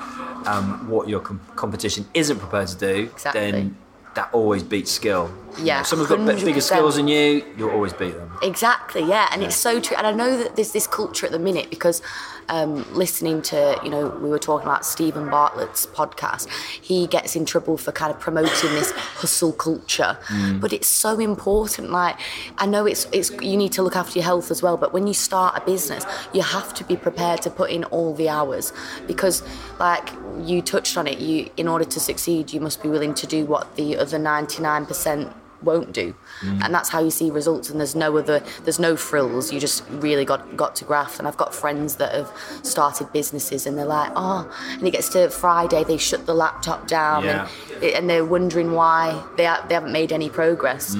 um, 0.46 0.88
what 0.88 1.10
your 1.10 1.20
com- 1.20 1.42
competition 1.56 2.08
isn't 2.13 2.38
prepared 2.39 2.68
to 2.68 2.75
do, 2.77 3.10
Exactly. 3.12 3.51
then 3.51 3.75
that 4.18 4.34
always 4.34 4.64
beats 4.64 4.92
skill. 4.92 5.32
You 5.58 5.66
Yeah, 5.66 5.76
know, 5.76 5.82
if 5.82 5.88
someone's 5.88 6.10
got 6.10 6.26
bigger 6.44 6.60
skills 6.62 6.96
than 6.96 7.08
you, 7.08 7.46
you'll 7.56 7.70
always 7.70 7.94
beat 7.94 8.16
them. 8.16 8.32
Exactly, 8.42 9.04
yeah, 9.04 9.28
and 9.32 9.44
it's 9.44 9.56
so 9.56 9.80
true. 9.80 9.96
And 9.96 10.06
I 10.08 10.12
know 10.12 10.38
that 10.38 10.56
there's 10.56 10.72
this 10.72 10.88
culture 10.88 11.28
at 11.28 11.32
the 11.32 11.40
minute 11.40 11.70
because 11.70 12.02
um, 12.50 12.86
listening 12.94 13.42
to, 13.44 13.80
you 13.84 13.89
know, 13.89 14.10
we 14.22 14.30
were 14.30 14.39
talking 14.39 14.68
about 14.68 14.86
Steven 14.86 15.30
Bartlett's 15.30 15.86
podcast. 15.86 16.50
He 16.82 17.08
gets 17.08 17.36
in 17.36 17.46
trouble 17.46 17.77
for 17.77 17.92
kind 17.92 18.13
of 18.13 18.20
promoting 18.20 18.72
this 18.72 18.92
hustle 18.92 19.54
culture, 19.54 20.18
but 20.60 20.74
it's 20.74 20.88
so 20.88 21.20
important. 21.20 21.92
Like, 21.92 22.18
I 22.58 22.66
know 22.66 22.86
it's 22.86 23.08
it's 23.12 23.32
you 23.42 23.58
need 23.58 23.72
to 23.74 23.82
look 23.84 23.96
after 23.96 24.20
your 24.20 24.25
health 24.25 24.51
as 24.51 24.62
well, 24.62 24.77
but 24.77 24.94
when 24.94 25.08
you 25.08 25.13
start 25.13 25.58
a 25.58 25.62
business, 25.66 26.06
you 26.34 26.42
have 26.42 26.74
to 26.75 26.84
be 26.84 26.96
prepared 26.96 27.42
to 27.44 27.50
put 27.50 27.70
in 27.70 27.84
all 27.86 28.13
the 28.13 28.30
hours 28.30 28.74
because, 29.08 29.44
like 29.80 30.10
you 30.39 30.62
touched 30.62 30.98
on 30.98 31.08
it, 31.08 31.20
you 31.20 31.50
in 31.58 31.68
order 31.68 31.86
to 31.86 32.00
succeed, 32.00 32.54
you 32.54 32.60
must 32.60 32.82
be 32.82 32.89
willing 32.89 33.13
to 33.16 33.27
do 33.27 33.46
what 33.46 33.75
the 33.75 33.98
other 33.98 34.18
ninety 34.20 34.62
nine 34.62 34.86
percent 34.86 35.34
won't 35.62 35.92
do 35.92 36.14
and 36.44 36.74
that's 36.74 36.90
how 36.90 37.00
you 37.04 37.10
see 37.10 37.32
results 37.32 37.70
and 37.70 37.80
there's 37.80 37.96
no 37.96 38.16
other 38.18 38.42
there's 38.64 38.80
no 38.80 38.96
frills 38.96 39.52
you 39.52 39.60
just 39.60 39.84
really 39.90 40.24
got 40.24 40.56
got 40.56 40.76
to 40.76 40.86
graft 40.86 41.18
and 41.20 41.28
i've 41.28 41.38
got 41.38 41.54
friends 41.54 41.96
that 41.96 42.14
have 42.14 42.32
started 42.64 43.12
businesses 43.12 43.66
and 43.66 43.78
they're 43.78 43.86
like 43.86 44.12
oh 44.16 44.50
and 44.74 44.88
it 44.88 44.92
gets 44.92 45.10
to 45.10 45.30
friday 45.30 45.84
they 45.84 45.98
shut 45.98 46.26
the 46.26 46.34
laptop 46.34 46.88
down 46.88 47.24
Yeah. 47.24 47.48
and, 47.76 47.84
and 47.84 48.10
they're 48.10 48.26
wondering 48.26 48.74
why 48.74 49.24
they, 49.36 49.46
ha- 49.46 49.66
they 49.68 49.74
haven't 49.74 49.92
made 49.92 50.12
any 50.12 50.30
progress 50.30 50.94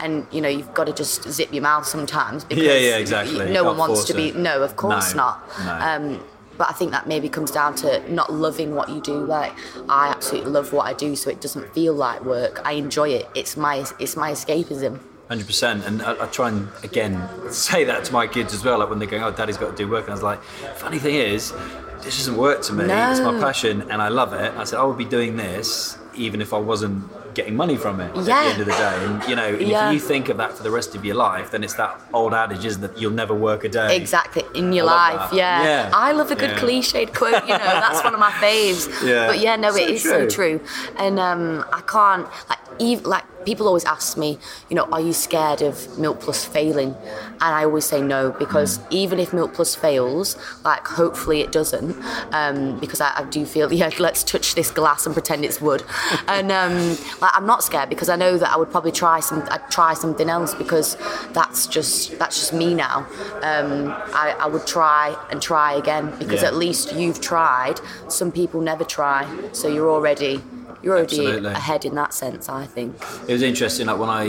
and 0.00 0.26
you 0.32 0.40
know 0.40 0.48
you've 0.48 0.74
got 0.74 0.84
to 0.86 0.92
just 0.92 1.28
zip 1.30 1.52
your 1.52 1.62
mouth 1.62 1.86
sometimes 1.86 2.44
because 2.44 2.64
Yeah, 2.70 2.74
yeah, 2.76 2.96
exactly. 2.96 3.50
no 3.52 3.62
You 3.62 3.66
one 3.68 3.76
wants 3.78 4.04
to 4.04 4.14
be 4.14 4.28
it. 4.30 4.36
no 4.36 4.62
of 4.62 4.76
course 4.76 5.14
No, 5.14 5.22
not 5.24 5.48
no. 5.64 5.72
um, 6.16 6.24
but 6.60 6.68
I 6.68 6.74
think 6.74 6.90
that 6.90 7.08
maybe 7.08 7.30
comes 7.30 7.50
down 7.50 7.74
to 7.76 8.12
not 8.12 8.30
loving 8.30 8.74
what 8.74 8.90
you 8.90 9.00
do. 9.00 9.24
Like 9.24 9.54
I 9.88 10.08
absolutely 10.08 10.50
love 10.50 10.74
what 10.74 10.84
I 10.86 10.92
do, 10.92 11.16
so 11.16 11.30
it 11.30 11.40
doesn't 11.40 11.72
feel 11.72 11.94
like 11.94 12.22
work. 12.22 12.60
I 12.66 12.72
enjoy 12.72 13.08
it. 13.08 13.30
It's 13.34 13.56
my 13.56 13.86
it's 13.98 14.14
my 14.14 14.32
escapism. 14.32 15.00
Hundred 15.28 15.46
percent, 15.46 15.86
and 15.86 16.02
I, 16.02 16.24
I 16.24 16.26
try 16.26 16.48
and 16.50 16.68
again 16.84 17.26
say 17.50 17.84
that 17.84 18.04
to 18.04 18.12
my 18.12 18.26
kids 18.26 18.52
as 18.52 18.62
well. 18.62 18.78
Like 18.78 18.90
when 18.90 18.98
they're 18.98 19.08
going, 19.08 19.22
"Oh, 19.22 19.32
Daddy's 19.32 19.56
got 19.56 19.70
to 19.70 19.76
do 19.76 19.88
work," 19.88 20.02
and 20.02 20.10
I 20.10 20.12
was 20.12 20.22
like, 20.22 20.42
"Funny 20.76 20.98
thing 20.98 21.14
is, 21.14 21.54
this 22.02 22.18
doesn't 22.18 22.36
work 22.36 22.60
to 22.64 22.74
me. 22.74 22.84
It's 22.84 23.20
my 23.20 23.40
passion, 23.40 23.90
and 23.90 24.02
I 24.02 24.08
love 24.08 24.34
it." 24.34 24.52
I 24.54 24.64
said, 24.64 24.80
"I 24.80 24.84
would 24.84 24.98
be 24.98 25.06
doing 25.06 25.38
this 25.38 25.96
even 26.14 26.42
if 26.42 26.52
I 26.52 26.58
wasn't 26.58 27.29
getting 27.34 27.56
money 27.56 27.76
from 27.76 28.00
it." 28.00 28.10
At 28.16 28.24
the 28.24 28.32
end 28.34 28.60
of 28.60 28.66
the 28.66 28.72
day, 28.72 28.96
and 29.04 29.24
you 29.28 29.36
know, 29.36 29.46
and 29.48 29.62
Yeah. 29.68 29.88
if 29.88 29.94
you 29.94 30.00
think 30.00 30.28
of 30.28 30.36
that 30.38 30.52
for 30.56 30.62
the 30.62 30.70
rest 30.70 30.94
of 30.94 31.04
your 31.04 31.16
life, 31.16 31.50
then 31.50 31.62
it's 31.64 31.74
that 31.74 32.00
old 32.12 32.34
adage, 32.34 32.64
isn't 32.64 32.82
it? 32.84 32.92
You'll 32.96 33.12
never 33.12 33.34
work 33.34 33.64
a 33.64 33.68
day. 33.68 33.96
Exactly 33.96 34.42
in 34.54 34.72
your 34.72 34.84
life, 34.86 35.32
yeah. 35.32 35.62
Yeah. 35.62 35.90
I 35.92 36.12
love 36.12 36.30
a 36.30 36.34
good 36.36 36.50
Yeah. 36.50 36.58
cliched 36.58 37.14
quote. 37.14 37.42
You 37.48 37.54
know, 37.58 37.58
that's 37.84 38.02
one 38.04 38.14
of 38.14 38.20
my 38.20 38.30
faves. 38.32 38.88
Yeah. 39.10 39.26
But 39.28 39.38
yeah, 39.40 39.56
no, 39.56 39.70
So 39.70 39.78
it 39.78 39.90
is 39.90 40.02
so 40.02 40.20
true. 40.26 40.58
true. 40.58 40.60
And 40.98 41.18
um, 41.18 41.64
I 41.72 41.80
can't 41.82 42.26
like 42.48 42.58
even 42.78 43.04
like 43.04 43.24
people 43.44 43.66
always 43.66 43.84
ask 43.86 44.16
me, 44.18 44.38
you 44.68 44.76
know, 44.76 44.84
are 44.92 45.00
you 45.00 45.12
scared 45.14 45.62
of 45.62 45.98
Milk 45.98 46.20
Plus 46.20 46.44
failing? 46.44 46.94
And 47.42 47.54
I 47.58 47.64
always 47.64 47.86
say 47.86 48.00
no 48.02 48.30
because 48.38 48.78
Mm. 48.78 48.84
even 48.90 49.18
if 49.18 49.32
Milk 49.32 49.54
Plus 49.54 49.74
fails, 49.74 50.36
like 50.64 50.86
hopefully 50.86 51.40
it 51.40 51.50
doesn't, 51.52 51.96
um, 52.32 52.78
because 52.78 53.00
I, 53.00 53.10
I 53.16 53.22
do 53.24 53.44
feel 53.46 53.72
yeah, 53.80 53.90
let's 53.98 54.22
touch 54.22 54.54
this 54.54 54.70
glass 54.70 55.06
and 55.06 55.14
pretend 55.14 55.44
it's 55.44 55.60
wood. 55.60 55.82
and 56.28 56.52
um, 56.52 56.96
like 57.20 57.32
I'm 57.34 57.46
not 57.46 57.62
scared 57.62 57.88
because 57.88 58.08
I 58.08 58.16
know 58.16 58.38
that 58.38 58.50
I 58.52 58.56
would 58.56 58.70
probably 58.70 58.92
try 58.92 59.20
some, 59.20 59.46
I'd 59.50 59.70
try 59.70 59.94
something 59.94 60.28
else 60.28 60.54
because 60.54 60.96
that's 61.32 61.66
just 61.66 62.18
that's 62.18 62.38
just 62.40 62.52
me 62.52 62.74
now. 62.74 63.06
Um, 63.42 63.88
I, 64.14 64.36
I 64.40 64.46
would 64.46 64.66
try 64.66 65.16
and 65.30 65.40
try 65.40 65.74
again 65.74 66.12
because 66.18 66.42
Yeah. 66.42 66.48
at 66.48 66.54
least 66.54 66.92
you've 66.94 67.20
tried. 67.20 67.80
Some 68.08 68.32
people 68.32 68.60
never 68.60 68.84
try, 68.84 69.26
so 69.52 69.68
you're 69.68 69.90
already 69.90 70.40
you're 70.82 70.94
already 70.96 71.16
Absolutely. 71.18 71.50
ahead 71.52 71.84
in 71.84 71.94
that 71.96 72.12
sense. 72.14 72.48
I 72.48 72.66
think. 72.66 72.96
It 73.28 73.32
was 73.32 73.42
interesting. 73.42 73.86
Like 73.86 73.98
when 73.98 74.08
I 74.08 74.24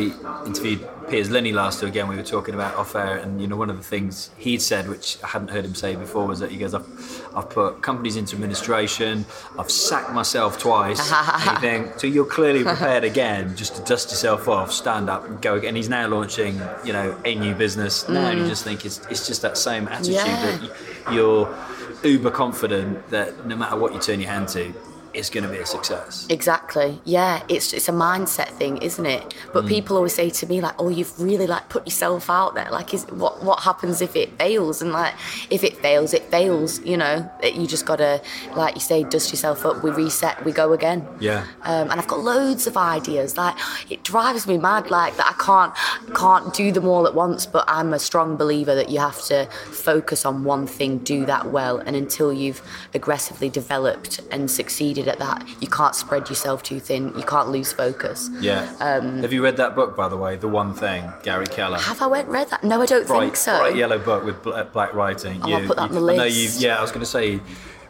interviewed 0.46 0.88
Piers 1.10 1.30
Linney 1.30 1.52
last 1.52 1.82
year, 1.82 1.90
again, 1.90 2.08
we 2.08 2.16
were 2.16 2.24
talking 2.24 2.54
about 2.54 2.76
off 2.76 2.96
air, 2.96 3.18
and 3.18 3.42
you 3.42 3.48
know, 3.48 3.56
one 3.56 3.70
of 3.70 3.78
the 3.78 3.84
things 3.84 4.30
he'd 4.38 4.62
said, 4.62 4.88
which 4.90 5.18
I 5.24 5.28
hadn't 5.28 5.50
heard 5.50 5.66
him 5.66 5.76
say 5.76 5.96
before, 5.96 6.26
was 6.28 6.40
that 6.40 6.52
he 6.52 6.58
goes, 6.58 6.74
"I've, 6.74 7.32
I've 7.36 7.50
put 7.50 7.82
companies 7.82 8.16
into 8.18 8.36
administration, 8.36 9.26
I've 9.58 9.72
sacked 9.72 10.12
myself 10.14 10.60
twice." 10.60 11.00
you 11.46 11.60
think, 11.60 12.00
so 12.00 12.08
you're 12.08 12.26
clearly 12.26 12.64
prepared 12.64 13.04
again, 13.04 13.56
just 13.56 13.76
to 13.76 13.82
dust 13.84 14.10
yourself 14.12 14.48
off, 14.48 14.72
stand 14.72 15.10
up, 15.10 15.26
and 15.26 15.42
go 15.42 15.56
again. 15.56 15.70
And 15.70 15.78
he's 15.78 15.90
now 15.90 16.08
launching, 16.08 16.60
you 16.84 16.94
know, 16.94 17.18
a 17.26 17.36
new 17.36 17.56
business. 17.56 18.08
Now, 18.10 18.30
and 18.30 18.40
you 18.40 18.48
just 18.48 18.64
think 18.64 18.86
it's 18.86 19.00
it's 19.10 19.26
just 19.28 19.42
that 19.42 19.58
same 19.58 19.88
attitude 19.88 20.18
Mm. 20.18 20.26
Yeah. 20.26 20.70
that 21.06 21.14
you're 21.14 21.56
uber 22.04 22.32
confident 22.32 23.08
that 23.10 23.46
no 23.46 23.56
matter 23.56 23.78
what 23.78 23.94
you 23.94 24.00
turn 24.00 24.20
your 24.20 24.30
hand 24.30 24.48
to, 24.50 24.74
it's 25.14 25.30
going 25.30 25.44
to 25.44 25.50
be 25.50 25.58
a 25.58 25.66
success. 25.66 26.26
Exactly. 26.30 27.00
Yeah, 27.06 27.44
it's 27.50 27.74
it's 27.74 27.90
a 27.90 27.92
mindset 27.92 28.50
thing, 28.50 28.78
isn't 28.78 29.06
it? 29.06 29.24
Mm. 29.24 29.54
But 29.54 29.68
people 29.68 29.98
always 29.98 30.14
say 30.14 30.30
to 30.30 30.48
me 30.48 30.62
like, 30.62 30.76
"Oh, 30.80 30.90
you've 30.90 31.20
really 31.20 31.48
like 31.48 31.70
put 31.70 31.86
yourself 31.86 32.30
out 32.30 32.56
there. 32.56 32.70
Like, 32.72 32.94
is 32.94 33.06
what 33.06 33.44
what 33.44 33.60
happens 33.62 34.02
if 34.02 34.16
it 34.16 34.38
fails?" 34.38 34.82
And 34.82 34.92
like, 34.92 35.14
if 35.50 35.64
it 35.64 35.78
fails, 35.78 36.14
it 36.14 36.24
fails. 36.32 36.80
You 36.86 36.98
know, 36.98 37.30
That 37.42 37.56
you 37.56 37.68
just 37.68 37.86
gotta, 37.86 38.22
like 38.56 38.76
you 38.76 38.82
say, 38.82 39.04
dust 39.04 39.32
yourself 39.32 39.66
up. 39.66 39.84
We 39.84 39.92
reset. 39.92 40.44
We 40.46 40.52
go 40.52 40.74
again. 40.74 41.08
Yeah. 41.20 41.46
Um, 41.64 41.90
and 41.92 42.00
I've 42.00 42.08
got 42.08 42.20
loads 42.20 42.68
of 42.68 42.78
ideas. 42.78 43.38
Like, 43.38 43.56
it 43.90 44.04
drives 44.04 44.48
me 44.48 44.58
mad. 44.58 44.90
Like 44.90 45.18
that, 45.18 45.36
I 45.36 45.44
can't 45.44 45.74
can't 46.16 46.54
do 46.54 46.72
them 46.72 46.88
all 46.88 47.08
at 47.08 47.16
once. 47.16 47.46
But 47.46 47.66
I'm 47.68 47.94
a 47.94 48.00
strong 48.00 48.38
believer 48.38 48.76
that 48.76 48.90
you 48.90 49.00
have 49.00 49.22
to 49.24 49.46
focus 49.72 50.26
on 50.26 50.44
one 50.44 50.68
thing, 50.68 51.00
do 51.00 51.26
that 51.26 51.52
well, 51.52 51.78
and 51.80 51.96
until 51.96 52.32
you've 52.34 52.62
aggressively 52.94 53.50
developed 53.50 54.22
and 54.32 54.50
succeeded 54.50 55.01
at 55.08 55.20
that, 55.20 55.48
you 55.60 55.68
can't 55.68 55.96
spread 55.96 56.30
yourself 56.30 56.64
too 56.64 56.80
thin. 56.80 57.14
You 57.18 57.24
can't 57.24 57.50
lose 57.50 57.72
focus. 57.74 58.30
Yeah. 58.40 58.72
Um, 58.80 59.22
Have 59.22 59.34
you 59.34 59.44
read 59.44 59.58
that 59.58 59.76
book, 59.76 59.96
by 59.96 60.08
the 60.08 60.18
way, 60.18 60.36
The 60.36 60.48
One 60.48 60.74
Thing, 60.74 61.12
Gary 61.24 61.48
Keller? 61.48 61.78
Have 61.80 62.02
I 62.02 62.08
went 62.08 62.28
read 62.30 62.50
that? 62.50 62.64
No, 62.64 62.82
I 62.82 62.86
don't 62.86 63.08
bright, 63.08 63.20
think 63.22 63.36
so. 63.36 63.58
bright 63.60 63.76
yellow 63.76 64.00
book 64.00 64.24
with 64.24 64.42
bl- 64.44 64.62
black 64.74 64.94
writing. 64.94 65.42
Oh, 65.44 65.52
I'll 65.54 65.68
put 65.68 65.78
that 65.78 65.84
on 65.84 65.92
the 65.92 65.98
I 66.14 66.16
know 66.18 66.24
list. 66.26 66.62
you. 66.62 66.68
Yeah, 66.68 66.78
I 66.78 66.82
was 66.82 66.92
going 66.92 67.02
to 67.02 67.06
say, 67.06 67.40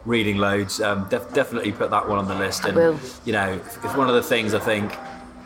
reading 0.04 0.38
loads. 0.38 0.80
Um, 0.80 1.06
def- 1.08 1.32
definitely 1.32 1.72
put 1.72 1.90
that 1.90 2.08
one 2.08 2.18
on 2.18 2.26
the 2.28 2.34
list. 2.34 2.64
And 2.64 2.76
will. 2.76 2.98
you 3.24 3.32
know, 3.32 3.60
it's 3.84 3.96
one 3.96 4.08
of 4.08 4.14
the 4.14 4.22
things 4.22 4.54
I 4.54 4.58
think 4.58 4.96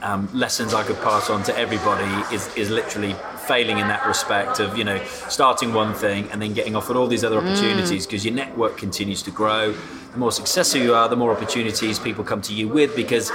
um, 0.02 0.28
lessons 0.32 0.74
I 0.74 0.82
could 0.82 0.96
pass 0.96 1.30
on 1.30 1.42
to 1.44 1.58
everybody 1.58 2.34
is 2.34 2.54
is 2.56 2.70
literally 2.70 3.14
failing 3.48 3.78
in 3.78 3.88
that 3.88 4.06
respect 4.06 4.60
of 4.60 4.76
you 4.76 4.84
know 4.84 4.98
starting 5.28 5.72
one 5.72 5.94
thing 5.94 6.28
and 6.30 6.40
then 6.42 6.52
getting 6.52 6.74
offered 6.76 6.96
all 6.96 7.06
these 7.06 7.24
other 7.24 7.40
Mm. 7.40 7.48
opportunities 7.50 8.06
because 8.06 8.24
your 8.24 8.34
network 8.34 8.76
continues 8.76 9.22
to 9.22 9.30
grow. 9.30 9.72
The 10.12 10.18
more 10.18 10.32
successful 10.32 10.80
you 10.80 10.94
are, 10.94 11.08
the 11.08 11.16
more 11.16 11.30
opportunities 11.32 11.98
people 11.98 12.24
come 12.24 12.40
to 12.42 12.52
you 12.54 12.68
with 12.68 12.94
because. 12.96 13.30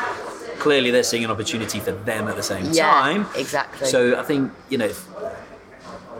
Clearly, 0.59 0.91
they're 0.91 1.01
seeing 1.01 1.23
an 1.25 1.31
opportunity 1.31 1.79
for 1.79 1.91
them 1.91 2.27
at 2.27 2.35
the 2.35 2.43
same 2.43 2.65
Yeah, 2.71 2.91
time. 2.91 3.25
exactly. 3.35 3.87
So 3.87 4.19
I 4.19 4.21
think 4.21 4.51
you 4.69 4.77
know, 4.77 4.91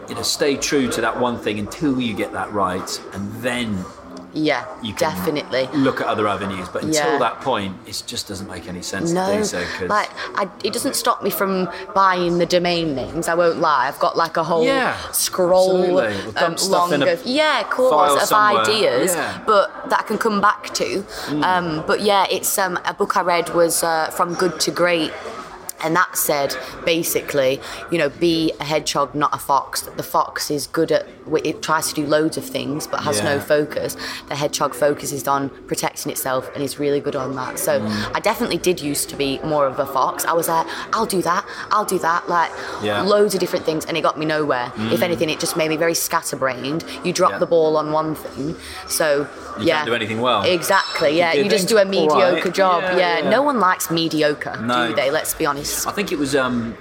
you 0.09 0.15
know, 0.15 0.23
stay 0.23 0.57
true 0.57 0.87
to 0.89 1.01
that 1.01 1.19
one 1.19 1.37
thing 1.37 1.59
until 1.59 2.01
you 2.01 2.15
get 2.15 2.33
that 2.33 2.51
right, 2.51 2.89
and 3.13 3.31
then 3.43 3.85
Yeah, 4.33 4.65
you 4.81 4.93
can 4.93 5.09
definitely. 5.11 5.67
look 5.73 6.01
at 6.01 6.07
other 6.07 6.27
avenues. 6.27 6.67
But 6.69 6.83
until 6.83 7.13
Yeah. 7.13 7.17
that 7.19 7.41
point, 7.41 7.75
it 7.85 8.01
just 8.07 8.27
doesn't 8.27 8.49
make 8.49 8.67
any 8.67 8.81
sense 8.81 9.11
No, 9.11 9.25
to 9.31 9.37
do 9.37 9.43
so. 9.43 9.63
'cause- 9.77 9.89
like 9.89 10.09
I, 10.35 10.47
it 10.63 10.73
doesn't 10.73 10.95
stop 10.95 11.21
me 11.23 11.29
from 11.29 11.69
buying 11.93 12.37
the 12.37 12.45
domain 12.45 12.95
names. 12.95 13.27
I 13.27 13.33
won't 13.35 13.59
lie. 13.59 13.87
I've 13.87 13.99
got 13.99 14.15
like 14.17 14.37
a 14.37 14.43
whole 14.43 14.63
Yeah, 14.63 14.95
scroll. 15.11 15.81
We'll 15.81 15.99
um, 16.37 16.55
long 16.69 16.93
of 16.93 17.25
yeah, 17.25 17.63
course, 17.63 18.21
of 18.21 18.27
somewhere. 18.27 18.61
ideas, 18.63 19.15
Yeah. 19.15 19.33
Mm. 19.33 19.45
but 19.45 19.89
that 19.89 19.99
I 19.99 20.03
can 20.03 20.17
come 20.17 20.39
back 20.41 20.73
to. 20.75 21.03
Um, 21.43 21.83
but 21.85 22.01
yeah, 22.01 22.25
it's 22.29 22.57
um, 22.57 22.79
a 22.85 22.93
book 22.93 23.17
I 23.17 23.21
read 23.21 23.53
was 23.53 23.83
uh, 23.83 24.09
from 24.11 24.33
good 24.35 24.59
to 24.61 24.71
great. 24.71 25.11
And 25.83 25.95
that 25.95 26.17
said, 26.17 26.55
basically, 26.85 27.59
you 27.91 27.97
know, 27.97 28.09
be 28.09 28.51
a 28.59 28.63
hedgehog, 28.63 29.15
not 29.15 29.33
a 29.33 29.37
fox. 29.37 29.81
The 29.81 30.03
fox 30.03 30.51
is 30.51 30.67
good 30.67 30.91
at, 30.91 31.07
it 31.45 31.61
tries 31.61 31.87
to 31.89 31.93
do 31.95 32.05
loads 32.05 32.37
of 32.37 32.45
things, 32.45 32.87
but 32.87 33.01
has 33.03 33.23
no 33.23 33.39
focus. 33.39 33.95
The 34.29 34.35
hedgehog 34.35 34.75
focuses 34.75 35.27
on 35.27 35.49
protecting 35.67 36.11
itself 36.11 36.49
and 36.53 36.63
is 36.63 36.79
really 36.79 36.99
good 36.99 37.15
on 37.15 37.35
that. 37.35 37.57
So 37.59 37.79
Mm. 37.81 38.11
I 38.15 38.19
definitely 38.19 38.57
did 38.57 38.81
used 38.81 39.09
to 39.09 39.15
be 39.15 39.39
more 39.43 39.65
of 39.65 39.79
a 39.79 39.85
fox. 39.85 40.25
I 40.25 40.33
was 40.33 40.47
like, 40.47 40.67
I'll 40.93 41.05
do 41.05 41.21
that, 41.23 41.45
I'll 41.71 41.85
do 41.85 41.99
that, 41.99 42.27
like 42.29 42.51
Yeah. 42.81 42.99
Mm. 43.03 43.07
loads 43.07 43.33
of 43.33 43.39
different 43.39 43.65
things, 43.65 43.85
and 43.85 43.97
it 43.97 44.01
got 44.01 44.17
me 44.19 44.25
nowhere. 44.25 44.71
If 44.77 45.01
anything, 45.01 45.29
it 45.29 45.39
just 45.39 45.55
made 45.57 45.69
me 45.69 45.77
very 45.77 45.93
scatterbrained. 45.95 46.83
You 47.03 47.13
drop 47.13 47.31
Yeah. 47.31 47.37
the 47.39 47.45
ball 47.45 47.77
on 47.77 47.91
one 47.91 48.15
thing, 48.15 48.55
so 48.87 49.27
You 49.59 49.67
yeah, 49.67 49.77
can't 49.77 49.87
do 49.87 49.95
anything 49.95 50.21
well. 50.21 50.43
Exactly, 50.43 51.17
yeah. 51.17 51.33
You 51.33 51.43
You 51.43 51.49
just 51.49 51.67
do 51.67 51.77
a 51.77 51.85
mediocre 51.85 52.45
right, 52.45 52.53
job. 52.53 52.83
yeah, 52.83 52.97
Yeah, 52.97 53.19
yeah. 53.19 53.29
no 53.29 53.41
one 53.41 53.59
likes 53.59 53.91
mediocre, 53.91 54.59
No. 54.61 54.89
do 54.89 54.95
they? 54.95 55.11
Let's 55.11 55.33
be 55.33 55.45
honest. 55.45 55.87
I 55.87 55.91
think 55.91 56.11
it 56.11 56.19
was 56.19 56.35
um, 56.35 56.75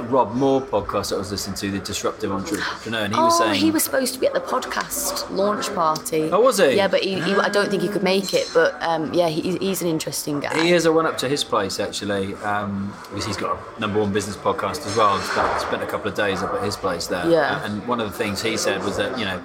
Rob 0.00 0.34
Moore 0.34 0.60
podcast 0.60 1.10
that 1.10 1.16
I 1.16 1.18
was 1.18 1.30
listening 1.30 1.56
to, 1.56 1.70
the 1.70 1.78
Disruptive 1.78 2.32
Entrepreneur, 2.32 3.00
and 3.04 3.14
he 3.14 3.20
was 3.20 3.34
oh, 3.40 3.44
saying 3.44 3.60
he 3.60 3.70
was 3.70 3.84
supposed 3.84 4.14
to 4.14 4.20
be 4.20 4.26
at 4.26 4.34
the 4.34 4.40
podcast 4.40 5.30
launch 5.30 5.72
party. 5.74 6.30
Oh, 6.30 6.40
was 6.40 6.58
he? 6.58 6.76
Yeah, 6.76 6.88
but 6.88 7.02
he, 7.02 7.20
he, 7.20 7.34
I 7.34 7.48
don't 7.48 7.70
think 7.70 7.82
he 7.82 7.88
could 7.88 8.02
make 8.02 8.32
it. 8.34 8.50
But 8.54 8.80
um, 8.82 9.12
yeah, 9.12 9.28
he, 9.28 9.56
he's 9.58 9.82
an 9.82 9.88
interesting 9.88 10.40
guy. 10.40 10.62
He 10.62 10.72
is. 10.72 10.86
I 10.86 10.90
went 10.90 11.08
up 11.08 11.18
to 11.18 11.28
his 11.28 11.44
place 11.44 11.78
actually 11.78 12.34
um, 12.36 12.92
because 13.10 13.26
he's 13.26 13.36
got 13.36 13.58
a 13.76 13.80
number 13.80 14.00
one 14.00 14.12
business 14.12 14.36
podcast 14.36 14.86
as 14.86 14.96
well. 14.96 15.20
I 15.20 15.58
spent 15.58 15.82
a 15.82 15.86
couple 15.86 16.08
of 16.08 16.14
days 16.14 16.42
up 16.42 16.54
at 16.54 16.62
his 16.64 16.76
place 16.76 17.06
there. 17.06 17.28
Yeah. 17.30 17.64
And 17.64 17.86
one 17.86 18.00
of 18.00 18.10
the 18.10 18.16
things 18.16 18.42
he 18.42 18.56
said 18.56 18.82
was 18.82 18.96
that 18.96 19.18
you 19.18 19.24
know 19.24 19.42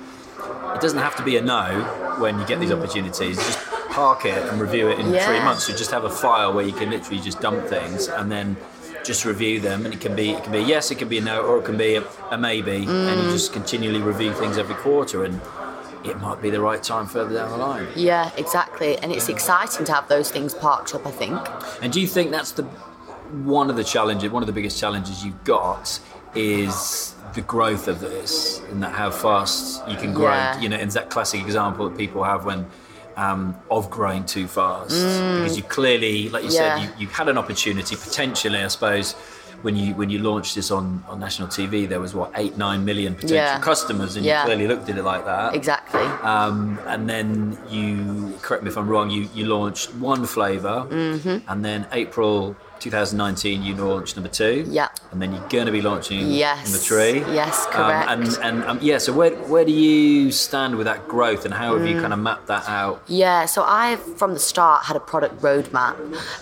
it 0.76 0.82
doesn't 0.82 1.00
have 1.00 1.16
to 1.18 1.24
be 1.24 1.38
a 1.38 1.42
no 1.42 2.16
when 2.20 2.40
you 2.40 2.46
get 2.46 2.60
these 2.60 2.72
opportunities. 2.72 3.38
Just 3.38 3.60
park 3.90 4.26
it 4.26 4.38
and 4.50 4.60
review 4.62 4.90
it 4.90 5.00
in 5.00 5.12
Yeah. 5.14 5.26
three 5.26 5.40
months. 5.40 5.66
So 5.66 5.74
just 5.74 5.92
have 5.92 6.04
a 6.04 6.10
file 6.10 6.54
where 6.54 6.66
you 6.66 6.74
can 6.74 6.90
literally 6.90 7.20
just 7.20 7.40
dump 7.42 7.68
things 7.68 8.08
and 8.08 8.32
then 8.32 8.58
just 9.04 9.26
review 9.26 9.60
them. 9.60 9.86
And 9.86 9.94
it 9.94 10.02
can 10.02 10.16
be 10.16 10.32
it 10.32 10.44
can 10.44 10.52
be 10.52 10.60
a 10.60 10.62
yes, 10.64 10.92
it 10.92 10.96
can 11.00 11.08
be 11.08 11.18
a 11.18 11.22
no, 11.22 11.42
or 11.42 11.58
it 11.60 11.66
can 11.66 11.78
be 11.78 11.96
a, 11.96 12.04
a 12.32 12.38
maybe. 12.38 12.78
And 12.78 12.88
Mm. 12.88 13.24
you 13.26 13.32
just 13.32 13.54
continually 13.54 14.02
review 14.02 14.34
things 14.34 14.58
every 14.58 14.76
quarter 14.76 15.24
and. 15.24 15.40
It 16.04 16.22
might 16.22 16.42
be 16.42 16.50
the 16.52 16.62
right 16.62 16.82
time 16.82 17.06
further 17.06 17.34
down 17.36 17.50
the 17.52 17.58
line. 17.58 17.86
Yeah, 17.96 18.30
exactly. 18.38 18.98
And 19.00 19.12
it's 19.12 19.28
exciting 19.28 19.86
to 19.88 19.92
have 19.94 20.08
those 20.08 20.32
things 20.32 20.54
parked 20.54 20.96
up. 20.96 21.06
I 21.06 21.12
think. 21.12 21.38
And 21.82 21.92
do 21.92 22.00
you 22.00 22.08
think 22.08 22.32
that's 22.32 22.52
the 22.52 22.64
one 22.64 23.70
of 23.70 23.76
the 23.76 23.84
challenges, 23.84 24.32
one 24.32 24.42
of 24.42 24.48
the 24.48 24.54
biggest 24.54 24.80
challenges 24.80 25.26
you've 25.26 25.44
got 25.44 26.00
is 26.34 27.14
the 27.38 27.44
growth 27.44 27.88
of 27.88 28.00
this 28.00 28.60
and 28.72 28.82
that 28.84 28.94
how 29.02 29.10
fast 29.12 29.88
you 29.88 29.96
can 29.96 30.12
grow? 30.14 30.34
Yeah. 30.34 30.60
You 30.60 30.70
know, 30.70 30.78
and 30.84 30.90
that 30.92 31.10
classic 31.10 31.40
example 31.42 31.88
that 31.88 31.98
people 31.98 32.24
have 32.24 32.42
when 32.46 32.66
um, 33.16 33.56
of 33.72 33.90
growing 33.90 34.24
too 34.26 34.48
fast 34.48 34.90
because 34.92 35.56
you 35.60 35.64
clearly, 35.64 36.30
like 36.30 36.44
you 36.44 36.50
Mm. 36.50 36.54
Yeah. 36.60 36.76
said, 36.78 36.84
you, 36.84 36.90
you 37.02 37.08
had 37.08 37.28
an 37.30 37.38
opportunity 37.38 37.96
potentially, 37.96 38.60
I 38.68 38.68
suppose. 38.68 39.14
When 39.64 39.76
you 39.76 39.96
when 39.96 40.10
you 40.14 40.20
launched 40.20 40.54
this 40.54 40.70
on, 40.70 41.04
on 41.10 41.20
national 41.20 41.48
TV, 41.48 41.90
there 41.90 42.00
was 42.00 42.14
what 42.14 42.30
eight 42.36 42.56
nine 42.58 42.86
million 42.86 43.16
potential 43.16 43.38
Yeah. 43.38 43.60
customers, 43.72 44.16
and 44.16 44.24
you 44.24 44.36
clearly 44.46 44.68
looked 44.68 44.88
at 44.92 44.98
it 45.02 45.04
like 45.14 45.26
that. 45.26 45.56
Exactly. 45.56 46.08
Um, 46.34 46.78
and 46.86 47.10
then 47.10 47.58
you, 47.76 48.38
correct 48.44 48.62
me 48.64 48.70
if 48.70 48.78
I'm 48.78 48.88
wrong, 48.88 49.10
you, 49.10 49.22
you 49.34 49.44
launched 49.58 49.88
one 49.96 50.24
flavor 50.28 50.78
Mm-hmm. 50.90 51.50
and 51.50 51.66
then 51.66 51.88
April 51.92 52.56
2019 52.80 53.64
you 53.64 53.76
launched 53.76 54.16
number 54.16 54.30
two. 54.30 54.66
Yeah. 54.68 54.90
And 55.12 55.22
then 55.22 55.32
you're 55.34 55.48
going 55.50 55.66
to 55.66 55.72
be 55.72 55.82
launching 55.82 56.32
Yes. 56.32 56.64
number 56.66 56.78
three. 56.80 57.20
Yes, 57.34 57.66
Um, 57.68 57.72
correct. 57.72 58.10
and 58.10 58.38
and 58.44 58.64
um, 58.66 58.80
yeah, 58.82 58.98
so 58.98 59.14
where, 59.14 59.32
where 59.48 59.66
do 59.66 59.72
you 59.72 60.32
stand 60.32 60.76
with 60.76 60.86
that 60.86 61.08
growth 61.08 61.46
and 61.46 61.54
how 61.54 61.74
have 61.78 61.82
Mm. 61.88 61.92
you 61.96 62.02
kind 62.02 62.14
of 62.14 62.20
mapped 62.20 62.48
that 62.48 62.68
out? 62.68 63.02
Yeah, 63.08 63.46
so 63.46 63.64
I've 63.64 64.02
from 64.18 64.34
the 64.34 64.40
start 64.40 64.84
had 64.86 64.96
a 64.96 65.00
product 65.00 65.42
roadmap, 65.42 65.96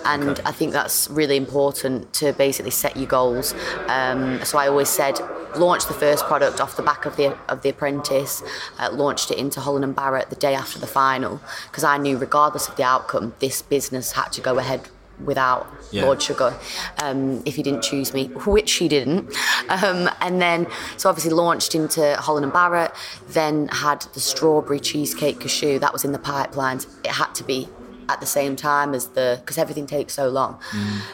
and 0.05 0.29
Okay. 0.29 0.41
I 0.45 0.51
think 0.51 0.73
that's 0.73 1.09
really 1.09 1.37
important 1.37 2.11
to 2.13 2.33
basically 2.33 2.71
set 2.71 2.97
your 2.97 3.07
goals. 3.07 3.53
Um, 3.87 4.43
so 4.43 4.57
I 4.57 4.67
always 4.67 4.89
said, 4.89 5.19
launch 5.55 5.85
the 5.85 5.93
first 5.93 6.25
product 6.25 6.59
off 6.59 6.75
the 6.75 6.83
back 6.83 7.05
of 7.05 7.15
the 7.15 7.35
of 7.49 7.61
the 7.61 7.69
Apprentice, 7.69 8.43
uh, 8.79 8.89
launched 8.91 9.31
it 9.31 9.37
into 9.37 9.59
Holland 9.61 9.83
and 9.85 9.95
Barrett 9.95 10.29
the 10.29 10.35
day 10.35 10.53
after 10.55 10.79
the 10.79 10.87
final, 10.87 11.39
because 11.69 11.83
I 11.83 11.97
knew 11.97 12.17
regardless 12.17 12.67
of 12.67 12.75
the 12.75 12.83
outcome, 12.83 13.33
this 13.39 13.61
business 13.61 14.13
had 14.13 14.31
to 14.33 14.41
go 14.41 14.57
ahead 14.57 14.81
without 15.23 15.67
Yeah. 15.91 16.05
Lord 16.05 16.21
Sugar 16.21 16.57
um, 17.01 17.41
if 17.45 17.55
he 17.55 17.63
didn't 17.63 17.83
choose 17.83 18.13
me, 18.13 18.25
which 18.45 18.73
he 18.73 18.87
didn't. 18.87 19.33
Um, 19.69 20.09
and 20.21 20.41
then, 20.41 20.67
so 20.97 21.09
obviously 21.09 21.31
launched 21.31 21.75
into 21.75 22.15
Holland 22.17 22.43
and 22.43 22.53
Barrett, 22.53 22.91
then 23.29 23.67
had 23.69 24.01
the 24.13 24.19
strawberry 24.19 24.79
cheesecake 24.79 25.39
cashew, 25.39 25.79
that 25.79 25.93
was 25.93 26.03
in 26.03 26.11
the 26.11 26.19
pipelines. 26.19 26.87
It 27.03 27.11
had 27.11 27.33
to 27.35 27.43
be 27.43 27.69
at 28.09 28.19
the 28.19 28.25
same 28.25 28.55
time 28.55 28.93
as 28.93 29.07
the, 29.09 29.37
because 29.41 29.57
everything 29.57 29.87
takes 29.87 30.13
so 30.13 30.29
long. 30.29 30.59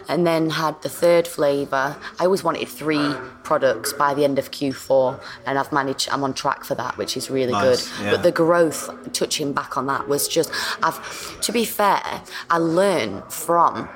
And 0.08 0.26
then 0.26 0.50
had 0.50 0.82
the 0.82 0.90
third 0.90 1.28
flavour. 1.28 1.96
I 2.20 2.26
always 2.26 2.44
wanted 2.44 2.68
three 2.68 3.14
products 3.44 3.94
by 3.94 4.14
the 4.14 4.24
end 4.24 4.40
of 4.40 4.52
Q4, 4.52 5.20
and 5.46 5.58
I've 5.60 5.72
managed, 5.72 6.10
I'm 6.12 6.24
on 6.24 6.34
track 6.34 6.64
for 6.64 6.76
that, 6.76 6.98
which 6.98 7.16
is 7.18 7.30
really 7.30 7.52
Nice, 7.54 7.88
good. 7.98 8.04
yeah. 8.06 8.12
But 8.12 8.24
the 8.24 8.32
growth, 8.32 8.90
touching 9.14 9.54
back 9.54 9.78
on 9.78 9.88
that, 9.88 10.08
was 10.08 10.28
just, 10.28 10.52
I've, 10.84 11.40
to 11.42 11.52
be 11.52 11.66
fair, 11.66 12.02
I 12.50 12.58
learned 12.58 13.24
from 13.32 13.90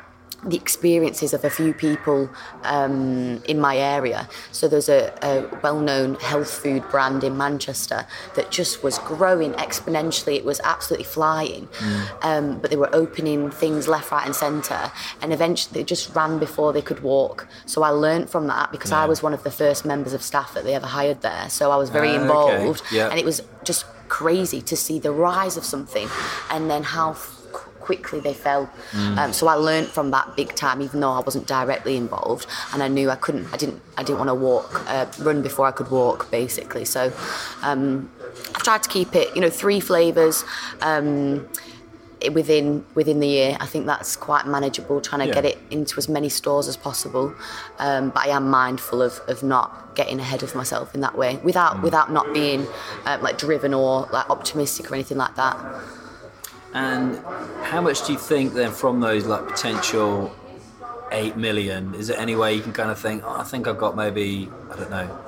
the 0.45 0.55
experiences 0.55 1.33
of 1.33 1.43
a 1.43 1.49
few 1.49 1.73
people 1.73 2.29
um, 2.63 3.41
in 3.45 3.59
my 3.59 3.77
area. 3.77 4.29
So 4.51 4.67
there's 4.67 4.89
a, 4.89 5.11
a 5.23 5.59
well-known 5.63 6.15
health 6.15 6.51
food 6.51 6.83
brand 6.89 7.23
in 7.23 7.35
Manchester 7.35 8.05
that 8.35 8.51
just 8.51 8.83
was 8.83 8.99
growing 8.99 9.53
exponentially. 9.53 10.35
It 10.35 10.45
was 10.45 10.59
absolutely 10.63 11.05
flying, 11.05 11.67
um, 12.21 12.59
but 12.59 12.69
they 12.69 12.77
were 12.77 12.93
opening 12.93 13.49
things 13.49 13.87
left, 13.87 14.11
right, 14.11 14.25
and 14.25 14.35
centre, 14.35 14.91
and 15.21 15.33
eventually 15.33 15.73
they 15.81 15.83
just 15.83 16.15
ran 16.15 16.37
before 16.39 16.74
they 16.74 16.81
could 16.81 17.01
walk. 17.01 17.48
So 17.65 17.81
I 17.81 17.89
learnt 17.89 18.29
from 18.29 18.48
that 18.48 18.72
because 18.72 18.91
I 18.91 19.05
was 19.05 19.24
one 19.24 19.33
of 19.33 19.43
the 19.43 19.51
first 19.51 19.85
members 19.85 20.13
of 20.13 20.22
staff 20.22 20.53
that 20.53 20.63
they 20.63 20.75
ever 20.75 20.87
hired 20.87 21.22
there. 21.22 21.50
So 21.50 21.72
I 21.72 21.75
was 21.75 21.89
very 21.89 22.09
okay. 22.09 22.22
involved, 22.22 22.83
Yeah. 22.91 23.09
and 23.09 23.20
it 23.20 23.25
was 23.25 23.41
just 23.63 23.85
crazy 24.07 24.61
to 24.61 24.75
see 24.77 25.00
the 25.00 25.11
rise 25.11 25.57
of 25.57 25.65
something 25.65 26.07
and 26.51 26.70
then 26.70 26.83
how 26.83 27.13
quickly 27.85 28.19
they 28.19 28.33
fell. 28.33 28.63
Um, 29.19 29.31
so 29.31 29.48
I 29.48 29.55
learned 29.69 29.87
from 29.87 30.07
that 30.11 30.27
big 30.35 30.50
time, 30.55 30.77
even 30.81 31.00
though 31.01 31.11
I 31.19 31.21
wasn't 31.29 31.48
directly 31.48 31.95
involved, 31.95 32.45
and 32.74 32.81
I 32.81 32.89
knew 32.95 33.07
I 33.15 33.15
couldn't. 33.25 33.48
I 33.53 33.57
didn't. 33.57 33.79
I 34.00 34.03
didn't 34.03 34.19
want 34.24 34.31
to 34.35 34.39
walk, 34.50 34.69
uh, 34.89 35.05
run 35.27 35.41
before 35.50 35.65
I 35.71 35.71
could 35.77 35.89
walk, 35.91 36.19
basically. 36.31 36.85
So 36.85 37.01
um, 37.61 38.09
I've 38.55 38.63
tried 38.69 38.83
to 38.83 38.89
keep 38.89 39.15
it. 39.21 39.27
You 39.35 39.41
know, 39.43 39.50
three 39.63 39.79
flavors. 39.79 40.43
Um, 40.81 41.48
within 42.39 42.67
within 42.95 43.19
the 43.19 43.27
year, 43.27 43.51
I 43.59 43.67
think 43.67 43.85
that's 43.85 44.15
quite 44.15 44.45
manageable. 44.48 44.98
Trying 45.09 45.21
to 45.21 45.27
Yeah. 45.27 45.33
get 45.39 45.45
it 45.51 45.57
into 45.69 45.93
as 46.01 46.07
many 46.09 46.29
stores 46.29 46.67
as 46.67 46.77
possible, 46.77 47.25
um, 47.77 48.09
but 48.09 48.21
I 48.27 48.29
am 48.29 48.50
mindful 48.50 49.00
of, 49.07 49.21
of 49.27 49.43
not 49.43 49.67
getting 50.00 50.19
ahead 50.19 50.41
of 50.41 50.55
myself 50.55 50.87
in 50.95 51.01
that 51.01 51.15
way, 51.21 51.31
without 51.43 51.74
without 51.87 52.07
not 52.11 52.33
being 52.33 52.61
um, 53.05 53.21
like 53.21 53.37
driven 53.37 53.74
or 53.74 53.93
like 54.11 54.27
optimistic 54.35 54.83
or 54.91 54.95
anything 54.95 55.17
like 55.25 55.35
that. 55.35 55.55
And 56.75 57.18
how 57.64 57.79
much 57.79 58.05
do 58.05 58.11
you 58.11 58.20
think 58.20 58.53
then 58.53 58.72
from 58.72 59.00
those 59.00 59.25
like 59.25 59.48
potential 59.48 60.35
eight 61.11 61.38
million? 61.38 61.96
Is 61.96 62.07
there 62.07 62.20
any 62.20 62.35
way 62.35 62.53
you 62.53 62.61
can 62.61 62.74
kind 62.74 62.92
of 62.92 63.00
think, 63.00 63.24
oh, 63.25 63.33
I 63.40 63.44
think 63.44 63.66
I've 63.66 63.77
got 63.77 63.96
maybe 63.96 64.50
I 64.70 64.75
don't 64.75 64.90
know, 64.92 65.20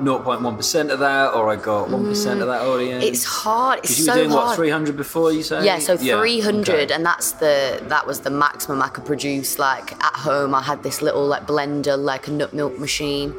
0.1 0.00 0.56
percent 0.56 0.90
of 0.90 0.98
that, 1.00 1.34
or 1.34 1.50
I 1.50 1.56
got 1.56 1.90
one 1.90 2.06
percent 2.06 2.40
of 2.40 2.46
that 2.46 2.62
audience? 2.62 3.04
It's 3.04 3.24
hard. 3.24 3.80
It's 3.80 3.88
Because 3.88 3.98
you 3.98 4.04
so 4.06 4.12
were 4.12 4.18
doing 4.20 4.30
hard. 4.30 4.46
what 4.46 4.56
300 4.56 4.96
before 4.96 5.32
you 5.32 5.42
say? 5.42 5.66
Yeah, 5.66 5.78
so 5.80 5.98
300, 5.98 6.68
okay. 6.68 6.94
and 6.94 7.04
that's 7.04 7.32
the 7.32 7.78
that 7.88 8.06
was 8.06 8.20
the 8.20 8.30
maximum 8.30 8.80
I 8.80 8.88
could 8.88 9.04
produce. 9.04 9.58
Like 9.58 9.92
at 10.02 10.14
home, 10.14 10.54
I 10.54 10.62
had 10.62 10.82
this 10.82 11.02
little 11.02 11.26
like 11.26 11.46
blender, 11.46 12.02
like 12.02 12.26
a 12.26 12.30
nut 12.30 12.54
milk 12.54 12.78
machine. 12.78 13.34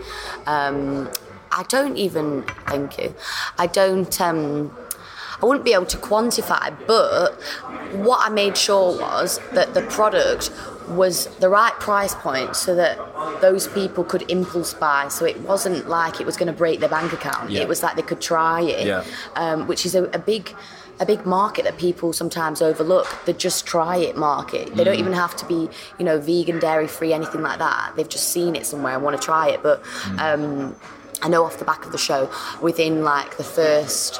Um, 0.45 1.09
I 1.51 1.63
don't 1.63 1.97
even 1.97 2.43
thank 2.67 2.99
you. 2.99 3.15
I 3.57 3.65
don't. 3.65 4.21
Um, 4.21 4.71
I 5.41 5.45
wouldn't 5.45 5.65
be 5.65 5.73
able 5.73 5.85
to 5.87 5.97
quantify, 5.97 6.75
but 6.87 7.33
what 7.93 8.19
I 8.25 8.29
made 8.33 8.57
sure 8.57 8.97
was 8.99 9.39
that 9.53 9.73
the 9.73 9.81
product 9.83 10.51
was 10.87 11.27
the 11.37 11.49
right 11.49 11.73
price 11.73 12.15
point 12.15 12.55
so 12.55 12.73
that 12.75 12.97
those 13.41 13.67
people 13.67 14.03
could 14.03 14.29
impulse 14.31 14.73
buy. 14.73 15.09
So 15.09 15.25
it 15.25 15.39
wasn't 15.41 15.87
like 15.89 16.19
it 16.21 16.25
was 16.25 16.37
going 16.37 16.47
to 16.47 16.53
break 16.57 16.79
their 16.79 16.89
bank 16.89 17.11
account. 17.13 17.49
Yeah. 17.51 17.61
It 17.61 17.67
was 17.67 17.83
like 17.83 17.95
they 17.97 18.01
could 18.01 18.21
try 18.21 18.61
it, 18.61 18.87
Yeah. 18.87 19.03
um, 19.35 19.67
which 19.67 19.85
is 19.85 19.95
a, 19.95 20.03
a 20.05 20.19
big 20.19 20.53
a 20.99 21.05
big 21.05 21.27
market 21.27 21.63
that 21.65 21.77
people 21.77 22.11
sometimes 22.11 22.59
overlook 22.59 23.05
the 23.25 23.33
just 23.33 23.67
try 23.67 23.97
it 23.97 24.17
market 24.17 24.73
they 24.75 24.81
Mm. 24.81 24.85
don't 24.85 24.95
even 24.99 25.13
have 25.13 25.35
to 25.35 25.45
be 25.45 25.69
you 25.99 26.05
know 26.05 26.19
vegan 26.19 26.57
dairy 26.57 26.87
free 26.87 27.13
anything 27.13 27.43
like 27.43 27.59
that 27.59 27.93
they've 27.95 28.09
just 28.09 28.29
seen 28.29 28.55
it 28.55 28.65
somewhere 28.65 28.95
and 28.95 29.03
want 29.03 29.15
to 29.15 29.23
try 29.23 29.47
it 29.47 29.61
but 29.61 29.83
Mm. 29.83 30.19
um, 30.19 30.75
i 31.21 31.27
know 31.29 31.43
off 31.45 31.59
the 31.59 31.65
back 31.65 31.85
of 31.85 31.91
the 31.91 31.99
show 31.99 32.27
within 32.63 33.03
like 33.03 33.37
the 33.37 33.43
first 33.43 34.19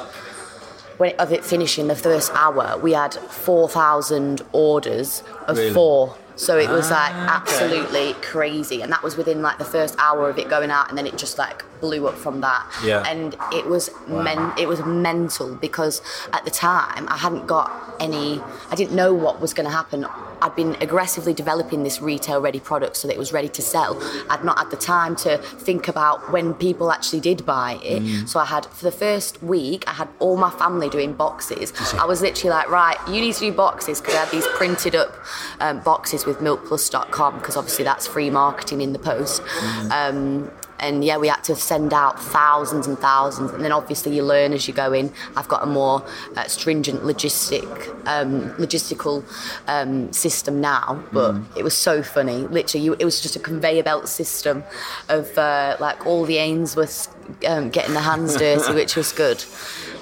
when 0.98 1.12
of 1.18 1.32
it 1.32 1.44
finishing 1.44 1.88
the 1.88 1.96
first 1.96 2.30
hour 2.34 2.76
we 2.78 2.92
had 2.92 3.14
4000 3.14 4.42
orders 4.52 5.22
of 5.46 5.56
Really? 5.56 5.72
four 5.72 6.16
so 6.36 6.56
it 6.58 6.68
was 6.70 6.90
like 6.90 7.12
Ah, 7.14 7.42
okay. 7.42 7.52
absolutely 7.54 8.12
crazy 8.22 8.82
and 8.82 8.92
that 8.92 9.02
was 9.02 9.16
within 9.16 9.42
like 9.42 9.58
the 9.58 9.64
first 9.64 9.96
hour 9.98 10.28
of 10.28 10.38
it 10.38 10.48
going 10.48 10.70
out 10.70 10.88
and 10.88 10.96
then 10.98 11.06
it 11.06 11.16
just 11.18 11.38
like 11.38 11.64
blew 11.80 12.06
up 12.06 12.14
from 12.14 12.40
that. 12.40 12.64
Yeah. 12.84 13.02
and 13.06 13.36
it 13.52 13.66
was 13.66 13.90
men- 14.06 14.52
it 14.58 14.68
was 14.68 14.80
mental 14.84 15.54
because 15.56 16.00
at 16.32 16.44
the 16.44 16.50
time 16.50 17.06
I 17.08 17.16
hadn't 17.16 17.46
got 17.46 17.70
any 18.00 18.40
I 18.70 18.74
didn't 18.74 18.94
know 18.94 19.12
what 19.14 19.40
was 19.40 19.52
going 19.54 19.66
to 19.66 19.72
happen. 19.72 20.06
I'd 20.40 20.54
been 20.54 20.76
aggressively 20.80 21.34
developing 21.34 21.82
this 21.82 22.00
retail 22.00 22.40
ready 22.40 22.60
product 22.60 22.96
so 22.96 23.08
that 23.08 23.14
it 23.14 23.18
was 23.18 23.32
ready 23.32 23.48
to 23.48 23.62
sell. 23.62 23.98
I'd 24.30 24.44
not 24.44 24.58
had 24.58 24.70
the 24.70 24.76
time 24.76 25.16
to 25.16 25.38
think 25.38 25.88
about 25.88 26.30
when 26.30 26.54
people 26.54 26.92
actually 26.92 27.20
did 27.20 27.44
buy 27.44 27.80
it. 27.82 28.02
Mm. 28.02 28.28
so 28.28 28.38
I 28.38 28.44
had 28.44 28.66
for 28.66 28.84
the 28.84 28.92
first 28.92 29.42
week 29.42 29.84
I 29.88 29.92
had 29.94 30.08
all 30.20 30.36
my 30.36 30.50
family 30.50 30.88
doing 30.88 31.12
boxes. 31.14 31.72
I 31.94 32.04
was 32.04 32.20
literally 32.22 32.50
like 32.50 32.68
right 32.70 32.96
you 33.08 33.20
need 33.20 33.34
to 33.34 33.40
do 33.40 33.52
boxes 33.52 34.00
because 34.00 34.14
I 34.14 34.18
had 34.24 34.30
these 34.30 34.46
printed 34.48 34.94
up 34.94 35.14
um, 35.60 35.80
boxes 35.80 36.24
with 36.26 36.38
milkplus.com 36.38 37.38
because 37.38 37.56
obviously 37.56 37.84
that's 37.84 38.06
free 38.06 38.30
marketing 38.30 38.80
in 38.80 38.92
the 38.92 38.98
post. 38.98 39.42
Um, 39.90 40.50
and 40.80 41.04
yeah, 41.04 41.16
we 41.18 41.28
had 41.28 41.42
to 41.44 41.54
send 41.56 41.92
out 41.92 42.20
thousands 42.20 42.86
and 42.86 42.98
thousands. 42.98 43.52
And 43.52 43.64
then 43.64 43.72
obviously 43.72 44.14
you 44.14 44.22
learn 44.22 44.52
as 44.52 44.68
you 44.68 44.74
go 44.74 44.92
in. 44.92 45.12
I've 45.36 45.48
got 45.48 45.62
a 45.62 45.66
more 45.66 46.04
uh, 46.36 46.44
stringent 46.44 47.02
logistic, 47.02 47.66
um, 48.06 48.50
logistical 48.54 49.24
um, 49.68 50.12
system 50.12 50.60
now, 50.60 51.02
but 51.12 51.34
Mm. 51.34 51.44
it 51.56 51.64
was 51.64 51.76
so 51.76 52.02
funny. 52.02 52.38
Literally, 52.46 52.84
you, 52.84 52.96
it 52.98 53.04
was 53.04 53.20
just 53.20 53.36
a 53.36 53.40
conveyor 53.40 53.82
belt 53.82 54.08
system 54.08 54.64
of 55.08 55.36
uh, 55.36 55.76
like 55.80 56.06
all 56.06 56.24
the 56.24 56.36
Ainsworths 56.36 57.08
um, 57.46 57.70
getting 57.70 57.92
their 57.94 58.02
hands 58.02 58.36
dirty, 58.44 58.72
which 58.74 58.96
was 58.96 59.12
good. 59.12 59.44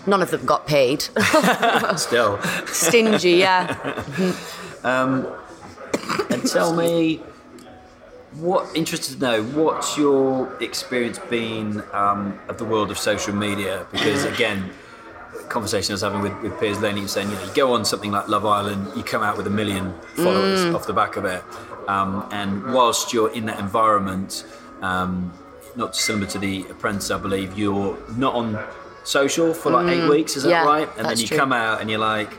None 0.07 0.23
of 0.23 0.31
them 0.31 0.45
got 0.45 0.67
paid. 0.67 1.03
Still. 1.97 2.39
Stingy, 2.67 3.33
yeah. 3.33 4.05
And 6.31 6.47
tell 6.49 6.75
me, 6.77 7.21
what 8.39 8.77
interested 8.77 9.15
to 9.15 9.21
know 9.21 9.43
what's 9.43 9.97
your 9.97 10.53
experience 10.63 11.19
been 11.31 11.83
um, 11.93 12.39
of 12.49 12.59
the 12.59 12.65
world 12.65 12.91
of 12.91 12.99
social 12.99 13.35
media? 13.35 13.87
Because 13.93 14.25
again, 14.25 14.71
conversation 15.49 15.93
I 15.93 15.95
was 15.95 16.03
having 16.03 16.21
with, 16.21 16.41
with 16.43 16.59
Piers 16.61 16.81
Linney 16.81 17.03
was 17.03 17.13
saying, 17.13 17.31
you 17.31 17.35
know, 17.35 17.45
you 17.45 17.55
go 17.55 17.73
on 17.73 17.85
something 17.85 18.11
like 18.11 18.29
Love 18.29 18.45
Island, 18.45 18.89
you 18.97 19.03
come 19.03 19.23
out 19.23 19.37
with 19.37 19.47
a 19.47 19.51
million 19.51 19.95
followers 20.15 20.65
off 20.75 20.87
the 20.87 20.93
back 20.93 21.17
of 21.17 21.25
it, 21.25 21.43
um, 21.89 22.29
and 22.33 22.73
whilst 22.75 23.13
you're 23.13 23.33
in 23.33 23.47
that 23.47 23.59
environment, 23.59 24.45
um, 24.83 25.33
not 25.77 25.95
similar 25.95 26.27
to 26.27 26.39
The 26.39 26.63
Apprentice, 26.71 27.11
I 27.11 27.19
believe, 27.19 27.59
you're 27.59 27.99
not 28.17 28.35
on 28.35 28.59
social 29.05 29.55
for 29.55 29.71
like 29.71 29.89
eight 29.89 30.09
weeks. 30.09 30.37
Is 30.37 30.43
that 30.43 30.51
yeah, 30.51 30.65
right? 30.65 30.89
And 30.99 31.07
then 31.07 31.17
you 31.19 31.27
true. 31.27 31.37
come 31.37 31.53
out 31.53 31.81
and 31.81 31.89
you're 31.89 32.01
like, 32.01 32.31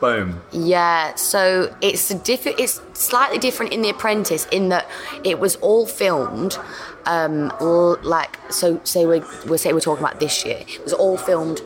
boom. 0.00 0.40
Yeah, 0.52 1.14
so 1.14 1.74
it's 1.80 2.08
diff- 2.08 2.46
It's 2.46 2.80
slightly 2.94 3.38
different 3.38 3.72
in 3.72 3.82
The 3.82 3.90
Apprentice 3.90 4.46
in 4.52 4.68
that 4.70 4.88
it 5.24 5.38
was 5.38 5.56
all 5.56 5.86
filmed, 5.86 6.58
um, 7.06 7.52
l- 7.60 7.98
like 8.02 8.38
so. 8.50 8.80
Say 8.84 9.06
we 9.06 9.22
we 9.48 9.58
say 9.58 9.72
we're 9.72 9.80
talking 9.80 10.04
about 10.04 10.20
this 10.20 10.44
year. 10.44 10.60
It 10.66 10.82
was 10.84 10.92
all 10.92 11.16
filmed 11.16 11.60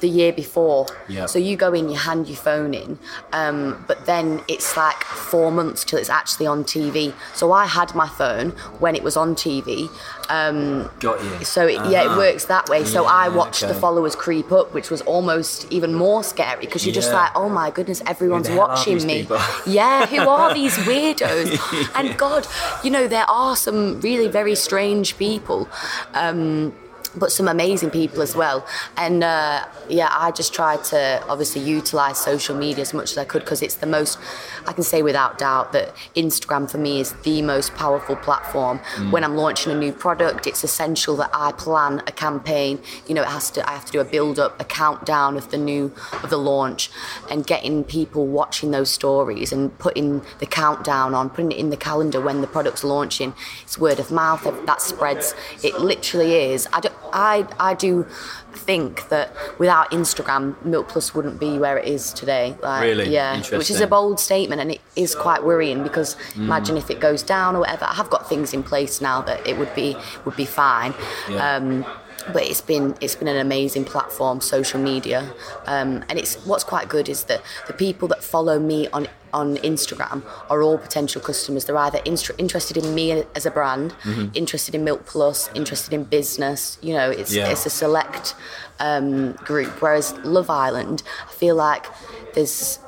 the 0.00 0.08
year 0.08 0.32
before. 0.32 0.86
Yeah. 1.08 1.26
So 1.26 1.38
you 1.38 1.56
go 1.56 1.72
in, 1.72 1.88
you 1.88 1.96
hand 1.96 2.26
your 2.28 2.36
phone 2.36 2.74
in, 2.74 2.98
um, 3.32 3.84
but 3.86 4.06
then 4.06 4.42
it's 4.48 4.76
like 4.76 5.02
four 5.04 5.50
months 5.50 5.84
till 5.84 5.98
it's 5.98 6.10
actually 6.10 6.46
on 6.46 6.64
TV. 6.64 7.12
So 7.34 7.52
I 7.52 7.66
had 7.66 7.94
my 7.94 8.08
phone 8.08 8.50
when 8.78 8.94
it 8.94 9.02
was 9.02 9.16
on 9.16 9.34
TV. 9.34 9.88
Um, 10.30 10.90
Got 11.00 11.22
you. 11.22 11.44
so 11.44 11.66
it, 11.66 11.74
yeah, 11.86 12.02
it 12.02 12.06
Uh-huh. 12.06 12.18
works 12.18 12.44
that 12.46 12.68
way. 12.68 12.84
So 12.84 13.04
I 13.06 13.28
Yeah, 13.28 13.36
watched 13.36 13.60
the 13.60 13.74
followers 13.74 14.14
creep 14.16 14.50
up, 14.52 14.72
which 14.72 14.90
was 14.90 15.00
almost 15.02 15.66
even 15.70 15.94
more 15.94 16.22
scary 16.24 16.60
because 16.60 16.84
you're 16.86 16.94
just 16.94 17.12
like, 17.12 17.30
oh 17.34 17.48
my 17.48 17.70
goodness, 17.70 18.00
everyone's 18.06 18.48
watching 18.50 19.04
me. 19.06 19.26
Yeah, 19.66 20.06
who 20.06 20.28
are 20.28 20.52
these 20.54 20.76
weirdos? 20.78 21.48
And 21.94 22.16
God, 22.18 22.46
you 22.82 22.90
know, 22.90 23.06
there 23.08 23.28
are 23.30 23.56
some 23.56 24.00
really 24.00 24.28
very 24.28 24.54
strange 24.54 25.16
people. 25.18 25.68
Um, 26.14 26.74
but 27.16 27.32
some 27.32 27.48
amazing 27.48 27.90
people 27.90 28.22
as 28.22 28.34
well. 28.34 28.66
And 28.96 29.24
uh, 29.24 29.66
yeah, 29.88 30.08
I 30.10 30.30
just 30.30 30.52
tried 30.54 30.84
to 30.84 31.22
obviously 31.28 31.62
utilize 31.62 32.18
social 32.18 32.56
media 32.56 32.82
as 32.82 32.94
much 32.94 33.12
as 33.12 33.18
I 33.18 33.24
could 33.24 33.42
because 33.42 33.62
it's 33.62 33.76
the 33.76 33.86
most, 33.86 34.18
I 34.66 34.72
can 34.72 34.84
say 34.84 35.02
without 35.02 35.38
doubt 35.38 35.72
that 35.72 35.94
Instagram 36.16 36.70
for 36.70 36.78
me 36.78 37.00
is 37.00 37.12
the 37.22 37.42
most 37.42 37.74
powerful 37.74 38.16
platform. 38.16 38.78
When 39.10 39.24
I'm 39.24 39.36
launching 39.36 39.72
a 39.72 39.74
new 39.76 39.92
product, 39.92 40.46
it's 40.46 40.64
essential 40.64 41.16
that 41.16 41.30
I 41.32 41.52
plan 41.52 42.02
a 42.06 42.12
campaign. 42.12 42.80
You 43.06 43.14
know, 43.14 43.22
it 43.22 43.28
has 43.28 43.50
to, 43.52 43.68
I 43.68 43.72
have 43.72 43.84
to 43.86 43.92
do 43.92 44.00
a 44.00 44.04
build 44.04 44.38
up, 44.38 44.60
a 44.60 44.64
countdown 44.64 45.36
of 45.36 45.50
the 45.50 45.58
new, 45.58 45.92
of 46.22 46.30
the 46.30 46.36
launch 46.36 46.90
and 47.30 47.46
getting 47.46 47.84
people 47.84 48.26
watching 48.26 48.70
those 48.70 48.90
stories 48.90 49.52
and 49.52 49.76
putting 49.78 50.22
the 50.38 50.46
countdown 50.46 51.14
on, 51.14 51.30
putting 51.30 51.52
it 51.52 51.58
in 51.58 51.70
the 51.70 51.76
calendar 51.76 52.20
when 52.20 52.40
the 52.40 52.46
product's 52.46 52.84
launching. 52.84 53.34
It's 53.62 53.78
word 53.78 53.98
of 53.98 54.10
mouth 54.10 54.44
that 54.66 54.80
spreads. 54.80 55.34
It 55.62 55.80
literally 55.80 56.34
is. 56.34 56.68
I 56.72 56.80
do, 56.80 56.88
I, 57.14 57.46
I 57.58 57.74
do 57.74 58.06
think 58.52 59.08
that 59.08 59.34
without 59.58 59.90
Instagram, 59.92 60.62
Milk 60.64 60.88
Plus 60.88 61.14
wouldn't 61.14 61.38
be 61.40 61.58
where 61.58 61.78
it 61.78 61.86
is 61.88 62.12
today. 62.12 62.56
Like, 62.62 62.82
Really? 62.82 63.08
Yeah. 63.08 63.36
Which 63.36 63.70
is 63.70 63.80
a 63.80 63.86
bold 63.86 64.20
statement 64.20 64.60
and 64.60 64.72
it 64.72 64.80
is 64.96 65.14
quite 65.14 65.44
worrying 65.44 65.82
because 65.82 66.16
imagine 66.36 66.76
if 66.76 66.90
it 66.90 67.00
goes 67.00 67.22
down 67.22 67.56
or 67.56 67.60
whatever. 67.60 67.84
I 67.84 67.94
have 67.94 68.10
got 68.10 68.28
things 68.28 68.52
in 68.52 68.62
place 68.62 69.00
now 69.00 69.22
that 69.22 69.46
it 69.46 69.56
would 69.58 69.74
be 69.74 69.96
would 70.24 70.36
be 70.36 70.44
fine. 70.44 70.94
Yeah. 71.30 71.56
Um, 71.56 71.84
but 72.32 72.42
it's 72.42 72.60
been 72.60 72.94
it's 73.00 73.14
been 73.16 73.28
an 73.28 73.36
amazing 73.38 73.84
platform, 73.84 74.40
social 74.40 74.80
media, 74.80 75.32
um, 75.66 76.04
and 76.08 76.18
it's 76.18 76.36
what's 76.46 76.64
quite 76.64 76.88
good 76.88 77.08
is 77.08 77.24
that 77.24 77.42
the 77.66 77.72
people 77.72 78.08
that 78.08 78.22
follow 78.22 78.58
me 78.58 78.88
on 78.88 79.08
on 79.32 79.56
Instagram 79.58 80.22
are 80.48 80.62
all 80.62 80.78
potential 80.78 81.20
customers. 81.20 81.64
They're 81.64 81.76
either 81.76 81.98
inst- 82.04 82.30
interested 82.38 82.76
in 82.76 82.94
me 82.94 83.24
as 83.34 83.46
a 83.46 83.50
brand, 83.50 83.90
Mm-hmm. 84.04 84.28
interested 84.34 84.74
in 84.76 84.84
Milk 84.84 85.06
Plus, 85.06 85.50
interested 85.54 85.92
in 85.92 86.04
business. 86.04 86.78
You 86.80 86.94
know, 86.94 87.10
it's 87.10 87.34
Yeah. 87.34 87.48
it's 87.50 87.66
a 87.66 87.70
select 87.70 88.34
um, 88.78 89.32
group. 89.32 89.82
Whereas 89.82 90.12
Love 90.24 90.50
Island, 90.50 91.02
I 91.28 91.32
feel 91.32 91.56
like 91.56 91.86
there's 92.34 92.78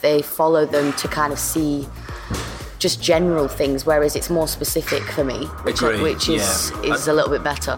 they 0.00 0.22
follow 0.22 0.64
them 0.64 0.92
to 0.94 1.08
kind 1.08 1.32
of 1.32 1.38
see 1.38 1.86
just 2.78 3.02
general 3.02 3.48
things, 3.48 3.84
whereas 3.84 4.14
it's 4.14 4.30
more 4.30 4.46
specific 4.46 5.02
for 5.02 5.24
me, 5.24 5.46
which 5.64 5.82
Agreed, 5.82 6.00
which 6.00 6.28
is 6.28 6.72
yeah. 6.84 6.94
is 6.94 7.08
a 7.08 7.12
little 7.12 7.30
bit 7.30 7.42
better. 7.42 7.76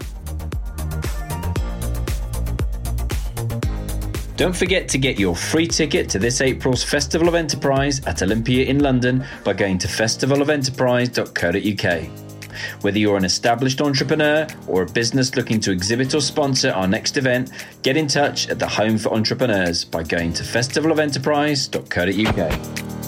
Don't 4.41 4.55
forget 4.55 4.87
to 4.89 4.97
get 4.97 5.19
your 5.19 5.35
free 5.35 5.67
ticket 5.67 6.09
to 6.09 6.17
this 6.17 6.41
April's 6.41 6.83
Festival 6.83 7.27
of 7.27 7.35
Enterprise 7.35 8.03
at 8.07 8.23
Olympia 8.23 8.65
in 8.65 8.79
London 8.79 9.23
by 9.43 9.53
going 9.53 9.77
to 9.77 9.87
festivalofenterprise.co.uk. 9.87 12.81
Whether 12.81 12.97
you're 12.97 13.17
an 13.17 13.25
established 13.25 13.81
entrepreneur 13.81 14.47
or 14.65 14.81
a 14.81 14.87
business 14.87 15.35
looking 15.35 15.59
to 15.59 15.69
exhibit 15.69 16.15
or 16.15 16.21
sponsor 16.21 16.71
our 16.71 16.87
next 16.87 17.17
event, 17.17 17.51
get 17.83 17.95
in 17.95 18.07
touch 18.07 18.49
at 18.49 18.57
the 18.57 18.67
Home 18.67 18.97
for 18.97 19.13
Entrepreneurs 19.13 19.85
by 19.85 20.01
going 20.01 20.33
to 20.33 20.41
festivalofenterprise.co.uk. 20.41 23.00